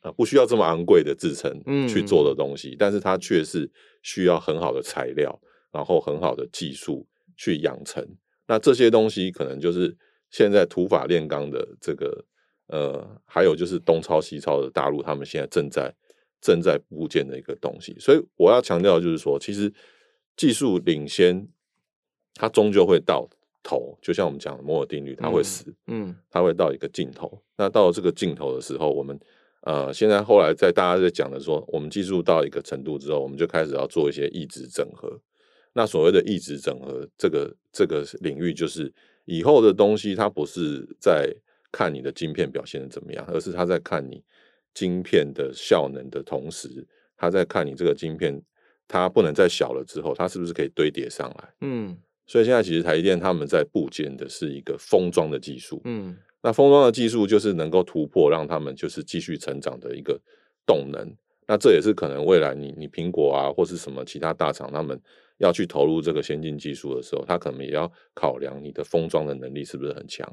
[0.00, 1.52] 啊不需要这么昂贵的制程
[1.88, 3.70] 去做的东西，但是它却是
[4.02, 5.40] 需要很好的材料，
[5.72, 7.06] 然后很好的技术
[7.36, 8.06] 去养成。
[8.46, 9.96] 那这些东西可能就是
[10.30, 12.24] 现在土法炼钢的这个。
[12.72, 15.92] 呃，还有就是东抄西抄的大陆，他们现在正在
[16.40, 19.74] 正在部件的一个东西，所以我要强调就是说，其实
[20.36, 21.48] 技术领先，
[22.34, 23.28] 它终究会到
[23.60, 27.42] 头，就像我们讲的摩尔定律，它会死，嗯，它会到一个尽头。
[27.56, 29.18] 那到了这个尽头的时候，我们
[29.62, 35.20] 呃，现在后来在大家在讲的说，我们技术到一个程度之后，我们就开始要做一些异质整合。
[35.72, 38.92] 那所谓的异质整合，这个这个领域就是
[39.24, 41.34] 以后的东西，它不是在。
[41.72, 44.20] 看你的晶片表现的怎么样，而是它在看你
[44.74, 46.84] 晶片的效能的同时，
[47.16, 48.42] 它在看你这个晶片，
[48.88, 51.54] 它不能再小了之后，它是不是可以堆叠上来？
[51.60, 51.96] 嗯，
[52.26, 60.20] 所以现在其实台积电他们在部件的是一个封装的技术，嗯，那封装的技术就是能够突破，让他们就是继续成长的一个
[60.66, 61.08] 动能。
[61.50, 64.96] 那这也是可能未来你你苹果啊，或是什么其他大厂，他们
[65.38, 70.24] 要去投入这个先进技术的时候，他可能也要考量你的封装的能力是不是很强。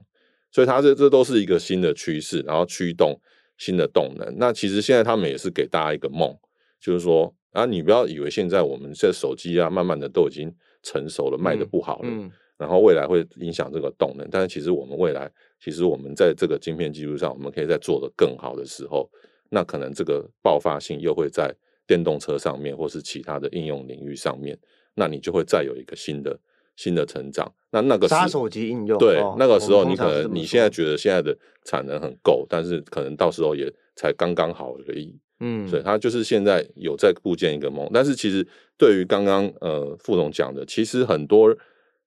[0.52, 3.20] 所以它这这都是一个新的趋势，然后驱动
[3.58, 4.32] 新的动能。
[4.38, 6.32] 那其实现在他们也是给大家一个梦，
[6.80, 10.54] 就是说啊，你不要以为现在我们这手机啊，慢慢的都已经
[10.84, 14.28] 成熟了，卖的不好了，嗯嗯、然后未来会影响这个动能。
[14.30, 15.28] 但是其实我们未来，
[15.60, 19.10] 其实我们在这个晶片技术上，我们可以在做的更好的时候，
[19.50, 21.54] 那可能这个爆发性又会在
[21.86, 24.58] 电动车上面，或是其他的应用领域上面，
[24.96, 26.40] 那你就会再有一个新的。
[26.80, 31.36] 新的成长，那那个杀手级应用，对，哦、那个时候你可能你现在觉得现在的
[31.66, 35.18] 产能很够，但是可能到时候也才刚刚好而已。
[35.40, 41.58] 嗯，所以它就是现在有在构建一个梦，但是其实对于刚刚呃副总讲的，其实很多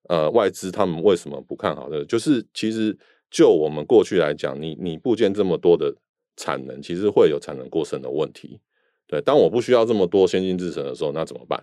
[0.08, 2.96] 呃外资他们为什么不看好的，就是其实
[3.28, 5.92] 就我们过去来讲，你你布建这么多的
[6.40, 8.58] 产能，其实会有产能过剩的问题。
[9.06, 11.62] 对，当我不需要这么多先进制程的时候，那怎么办？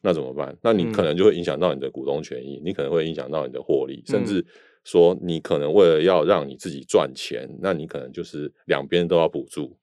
[0.00, 0.56] 那怎么办？
[0.62, 4.44] 那你可能就会影响到你的股东权益，嗯、你可能会影响到你的获利，甚至
[4.84, 9.76] 说你可能为了要让你自己赚钱，那你可能就是两边都要补助。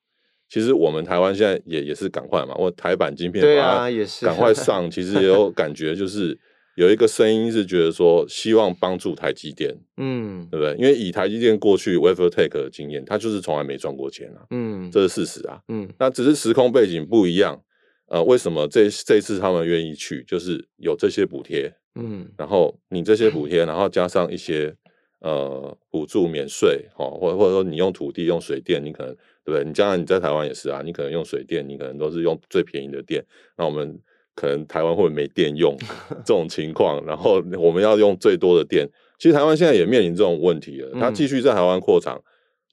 [0.50, 4.90] 其实我们台湾现在也也是赶快嘛，我台版晶片对啊，也是赶快上。
[4.90, 6.38] 其实也有感觉，就是
[6.76, 10.76] 有一个声音是觉得说，希望帮助台积电，嗯，对不对？
[10.76, 17.62] 因为以台积电过去 wafer take 的经验，他就是从来没赚过钱啊，嗯，这是事实啊，嗯，那只是时空背景不一样。
[18.08, 24.76] 呃，为什么这这次他们愿意去，就是有这些补贴，嗯，然后你这些补贴， 然后加上一些
[25.22, 29.16] 呃补助免税，哦，或者或者说你用土地用水电，你可能。
[29.46, 29.68] 对不对？
[29.68, 33.22] 你将来你在台湾也是啊，你可能用水电，你可能都是用最便宜的电。
[33.58, 34.00] 那我们
[34.36, 35.78] 可能台湾会没电用
[36.26, 38.90] 这种情况，然后我们要用最多的电。
[39.20, 40.92] 其实台湾现在也面临这种问题了。
[41.00, 42.22] 它继续在台湾扩厂，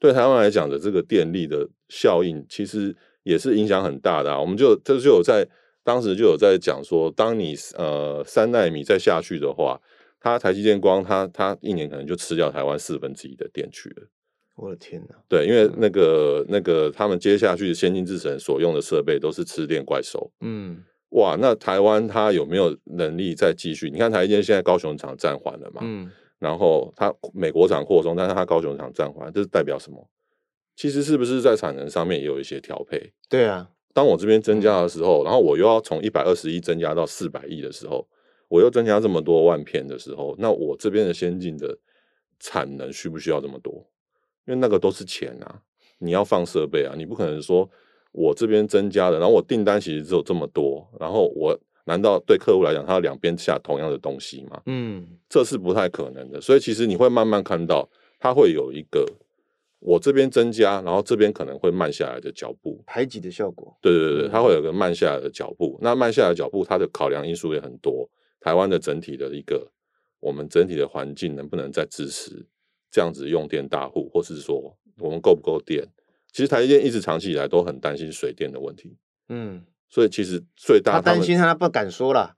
[0.01, 4.41] 对台湾来讲的这个电力的效应，其实也是影响很大的啊。
[4.41, 5.47] 我们就这就有在
[5.85, 9.81] 当时就有在讲说，当你呃三纳米再下去的话，
[10.19, 14.09] 它台积电光它它一年可能就吃掉台湾四分之一的电去了。
[14.57, 15.15] 我的天呐！
[15.27, 20.31] 对，因为那个那个他们接下去先进制程所用的设备都是吃电怪兽。
[20.41, 23.91] 嗯，哇，那台湾它有没有能力再继续？
[23.91, 25.81] 你看台积电现在高雄厂暂缓了嘛？
[25.83, 30.09] 嗯，然后它美国厂扩充，但是它高雄厂暂缓，这是代表什么？
[30.77, 33.13] 其实是不是在产能上面也有一些调配？
[33.29, 38.07] 对啊，当我这边增加的时候，然后我又要从一百二十亿增加到四百亿的时候，
[38.49, 41.77] 我又增加这么多万片的时候，那我这边的先进的
[42.39, 43.75] 产能需不需要这么多？
[44.47, 45.61] 因为那个都是钱啊，
[45.99, 47.69] 你要放设备啊，你不可能说
[48.13, 54.61] 我这边增加了，然后我订单其实只有这么多，然后我难道对客户来讲，他要两边下同样的东西吗？
[54.67, 56.41] 嗯，这是不太可能的。
[56.41, 57.89] 所以其实你会慢慢看到，
[58.19, 59.07] 它会有一个
[59.79, 63.77] 我这边增加，然后这边可能会慢下来的脚步，排挤的效果。
[63.81, 65.79] 对对对，它会有个慢下来的脚步。
[65.81, 68.09] 那慢下来的脚步，它的考量因素也很多。
[68.41, 69.71] 台湾的整体的一个，
[70.21, 72.47] 我们整体的环境能不能再支持？
[72.91, 75.87] 这样子用电大户，或是说我们够不够电？
[76.33, 78.97] 其实台积电一直长期以来都很担心水电的问题。
[79.29, 82.35] 嗯，所以其实最大他担心他不敢说了。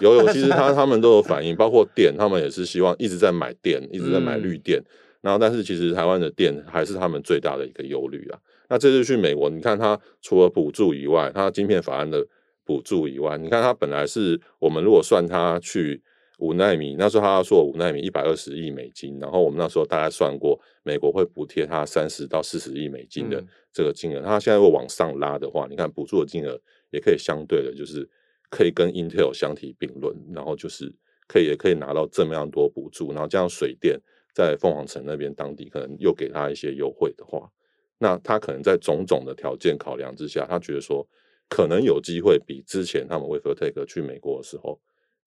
[0.00, 4.78] 有有，其实他 他们都有反应，包括电，他们也是希望一直在买电，一直在买绿电。
[4.80, 4.86] 嗯、
[5.22, 8.38] 然后，但是其实台湾的电还是他们最大的一个忧虑啊。
[8.68, 12.26] 那这次去美国，你看他除了补助以外，他晶片法案的
[12.64, 16.02] 补助以外，你看他本来是我们如果算他去。
[16.38, 24.22] 五纳米那时候他要说五纳米一百二十亿美金，然后我们那时候大概算过，美国会补贴他三十到四十亿美金的这个金额。
[24.22, 26.56] 他现在会往上拉的话，你看补助的金额
[26.90, 28.08] 也可以相对的，就是
[28.48, 30.94] 可以跟 Intel 相提并论，然后就是
[31.26, 34.00] 可以也可以拿到这么样多补助，然后加上水电
[34.32, 37.50] 在凤凰城那边当地可能又给他一些优惠的话，
[37.98, 41.04] 那他可能在种种的条件考量之下，他觉得说
[41.48, 44.80] 可能有机会比之前他们 WaferTech 去美国的时候。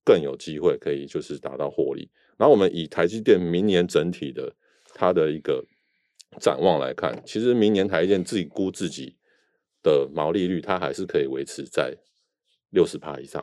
[0.05, 2.09] 更有机会可以就是达到获利。
[2.35, 4.51] 然后我们以台积电明年整体的
[4.99, 5.63] 它的一个
[6.41, 9.15] 展望来看，其实明年台积电自己估自己
[9.81, 11.95] 的毛利率，它还是可以维持在
[12.71, 13.41] 六十趴以上。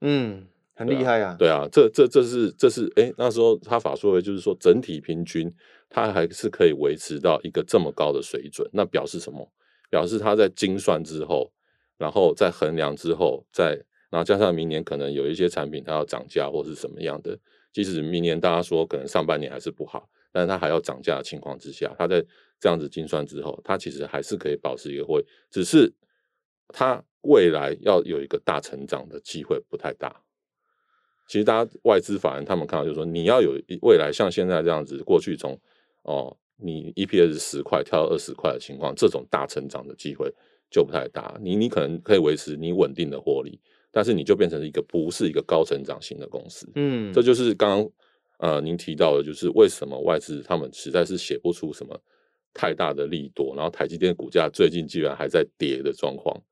[0.00, 1.36] 嗯，很厉害啊。
[1.38, 5.52] 对啊，对啊，这这这是这是哎，那时候他法说的就是说整体平均
[5.90, 8.66] 它还是可以维持到一个这么高的水准。
[8.72, 9.46] 那表示什么？
[9.90, 11.52] 表示它在精算之后，
[11.98, 13.78] 然后在衡量之后，再
[14.10, 17.38] 然后加上明年可能有一些产品它要涨价或是什么样的，
[17.72, 22.20] 即使明年大家说可能上半年还是不好，但是它还要涨价的情况之下，它在
[22.58, 25.92] 这样子精算之后，它其实还是可以保持一个会，只是
[26.70, 30.20] 它未来要有一个大成长的机会不太大。
[31.28, 35.56] 其实大家外资法人他们看到就是说，你要有未来像现在这样子，过去从
[36.02, 40.28] 哦你 EPS 十块跳到二十块的情况，这种大成长的机会
[40.68, 41.38] 就不太大。
[41.40, 43.60] 你你可能可以维持你稳定的获利。
[43.96, 47.90] 但是你就变成了一个不是一个高成长型的公司，嗯，这就是刚刚
[48.38, 51.98] 呃您提到的，就是为什么外资他们实在是写不出什么
[52.52, 56.42] 太大的利多，然后台积电股价最近居然还在跌的状况，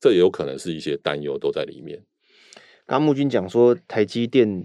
[0.00, 2.02] 这也有可能是一些担忧都在里面。
[2.86, 4.64] 刚刚木军讲说，台积电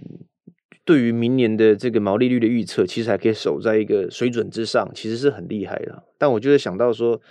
[0.84, 6.04] 对于明年的这个毛利率的预测，其实还可以守在一个水准之上，其实是很厉害的。
[6.18, 7.22] 但我就是想到说，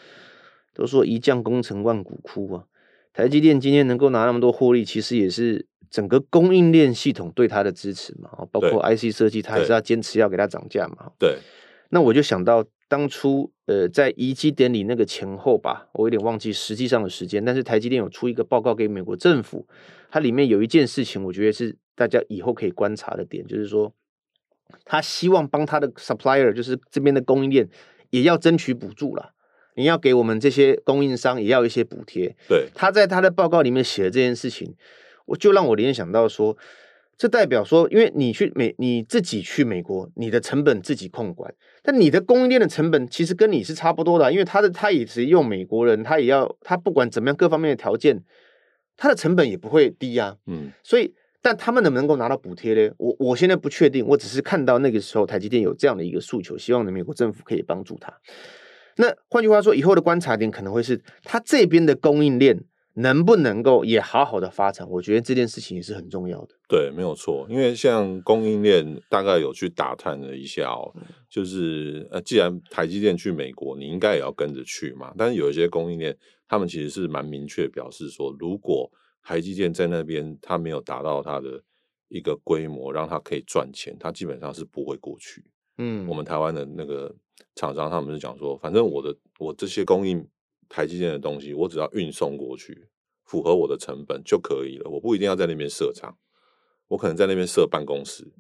[0.75, 2.65] 都说一将功成万骨枯啊。
[3.19, 11.11] 台积电今天能够拿那么多获利，其实也是整个供应链系统对它的支持嘛，包括 IC 设计，它还是要坚持要给它涨价嘛。
[11.19, 11.37] 对，
[11.91, 19.67] 那我就想到当初呃，在移机典礼那个前后吧，我有点忘记实际上的时间，但是台积电有出一个报告给美国政府，
[20.13, 23.93] 它里面有一件事情，我觉得是大家以后可以观察的点，就是说，
[24.85, 27.69] 他希望帮他的 supplier，就是这边的供应链，
[28.11, 29.33] 也要争取补助了。
[29.79, 32.35] 你要给我们这些供应商也要一些补贴。
[32.49, 34.75] 对，他在他的报告里面写的这件事情，
[35.27, 36.57] 我就让我联想到说，
[37.17, 48.25] 这代表说，因为你去美，你自己去美国，你的成本自己控管，但你的供应链的成本其实跟你是差不多的啊，因为他的他也是用美国人，他也要他不管怎么样各方面的条件，
[48.97, 50.37] 他的成本也不会低啊。
[50.47, 52.93] 嗯，所以但他们能不能够拿到补贴呢？
[52.99, 58.13] 我我现在不确定，我只是看到那个时候台积电有这样的一个诉求，希望美国政府可以帮助他。
[58.99, 62.65] 那换句话说，以后的观察点可能会是它这边的供应链。
[63.01, 64.85] 能不能够也好好的发展？
[64.91, 66.57] 我觉得这件事情也是很重要的。
[66.69, 67.47] 对，没有错。
[67.49, 75.15] 因为像供应链，大概有去打探了一下哦，嗯、就是呃，既然台积电去美国，你应该也要跟着去嘛。
[75.17, 76.17] 但是有一些供应链，
[76.49, 78.91] 他们其实是蛮明确表示说，如果
[79.23, 81.63] 台积电在那边，它没有达到它的
[82.09, 85.45] 一个规模，让它可以赚钱，它基本上是不会过去。
[85.79, 87.15] 嗯，我们台湾的那个
[87.55, 90.29] 厂商，他们是讲说，反正我的我这些供应。
[90.71, 92.89] 台积电的东西，我只要运送过去，
[93.25, 94.91] 符合我的成本就可以了。
[94.91, 96.15] 我不一定要在那边设厂，
[96.89, 98.31] 我可能在那边设办公室。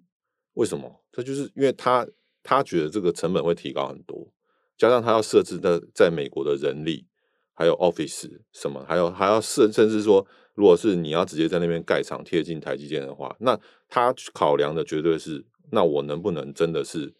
[0.52, 1.02] 为什么？
[1.10, 2.06] 这就是因为他
[2.42, 4.30] 他觉得这个成本会提高很多，
[4.76, 7.06] 加上他要设置的在美国的人力，
[7.54, 13.58] 还有 office 什么，还有还要设，甚至说，如果是你要直接在那边盖厂贴近台积电的话，那
[13.88, 17.14] 他考量的绝对是，那我能不能真的是。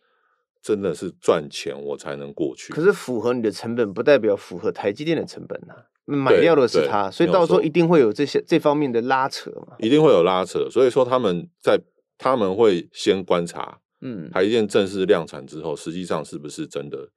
[0.62, 2.72] 真的是赚钱，我才能过去。
[2.72, 5.84] 可是符合你的成本，不代表符合台积电的成本呐、啊。
[6.10, 9.76] 买掉的是它，所以到时候一定会有这些这方面的拉扯嘛。
[9.78, 11.78] 一定会有拉扯，所以说他们在
[12.16, 17.10] 他们会先观察，嗯，台积电正式量产之后，实际上是不是真的，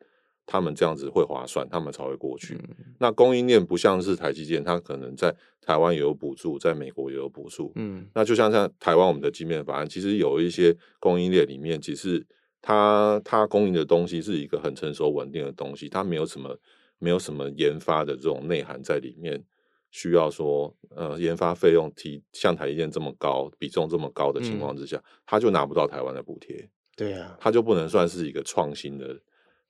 [0.46, 2.56] 他们这样子会划算，他们才会过去。
[2.56, 12.28] 嗯、那供应链不像是台积电，它可能在台湾也有补助，在美国也有补助，嗯，那就像像台湾我们的晶面法案，其实有一些供应链里面其实。
[12.62, 16.55] 它它供应的东西是一个很成熟稳定的东西，它没有什么
[16.99, 19.43] 没有什么研发的这种内涵在里面，
[19.89, 26.70] 需要说呃研发费用提像台积电这么高比重这么高的情况之下，它、嗯、就拿不到台湾的补贴。
[26.95, 29.20] 对呀、啊，它就不能算是一个创新的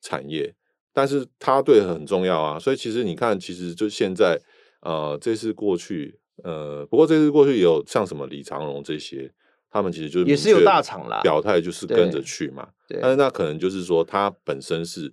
[0.01, 0.53] 产业，
[0.91, 2.59] 但是它对很重要啊。
[2.59, 4.37] 所以其实你看，其实就现在
[4.81, 9.31] 呃这次过去呃，不过这次过去也有像什么李长荣这些。
[9.72, 12.67] 他们其实就是也是有大厂啦，表态就是跟着去嘛。
[13.01, 15.11] 但是那可能就是说，它本身是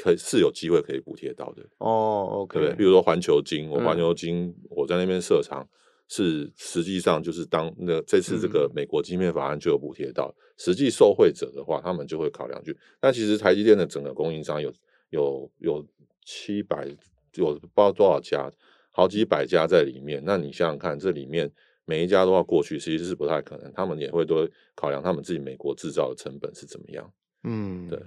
[0.00, 2.28] 可是有机会可以补贴到的哦。
[2.42, 2.76] OK，对不对？
[2.76, 5.68] 比如说环球金，我环球金我在那边设厂，
[6.06, 12.76] 是实际上就是当那这次这个美国晶片法案就有补贴到，实际受惠者的话，他们就会考量去。
[13.00, 14.72] 但其实台积电的整个供应商有
[15.10, 15.84] 有有
[16.24, 16.86] 七百，
[17.34, 18.48] 有不知道多少家，
[18.92, 20.22] 好几百家在里面。
[20.24, 21.50] 那你想想看，这里面。
[21.88, 23.72] 每一家都要过去，其实是不太可能。
[23.74, 27.10] 他们也会多考量他们自己美国制造的成本是怎么样。
[27.44, 27.98] 嗯，对。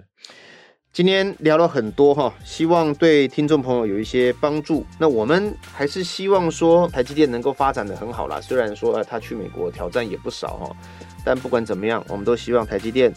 [0.92, 4.86] 今天聊了很多哈，希望对听众朋友有一些帮助。
[5.00, 8.40] 那我们还是希望说台积电能够发展的很好啦。
[8.40, 10.76] 虽然说呃，他去美国挑战也不少哈，
[11.24, 13.12] 但不管怎么样，我们都希望台积电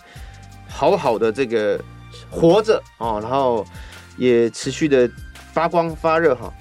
[0.67, 1.79] 好好的这个
[2.31, 3.63] 活着啊，然后
[4.17, 5.07] 也持续的
[5.53, 6.51] 发光发热哈。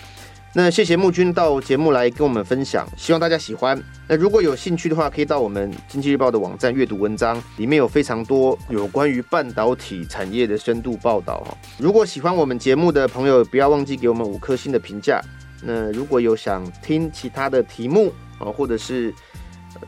[0.57, 3.77] 那谢谢木君到节目来跟我们分享，希望大家喜欢。
[4.07, 11.59] 那如果有兴趣的话，可以到我们经济日报的网站阅读文章，里面有非常多有关于半导体产业的深度报道哈。
[11.77, 15.21] 如果喜欢我们节目的朋友，不要忘记给我们五颗星的评价。
[15.61, 19.13] 那如果有想听其他的题目啊，或者是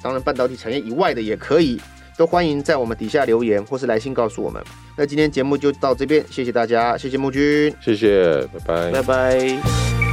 [0.02, 1.80] 当然半导体产业以外的也可以，
[2.18, 4.60] 都欢迎在我们底下留言或是来信告诉我们。
[4.96, 10.05] 那今天节目就到这边，谢谢大家，谢谢木君，谢谢，拜拜，拜拜。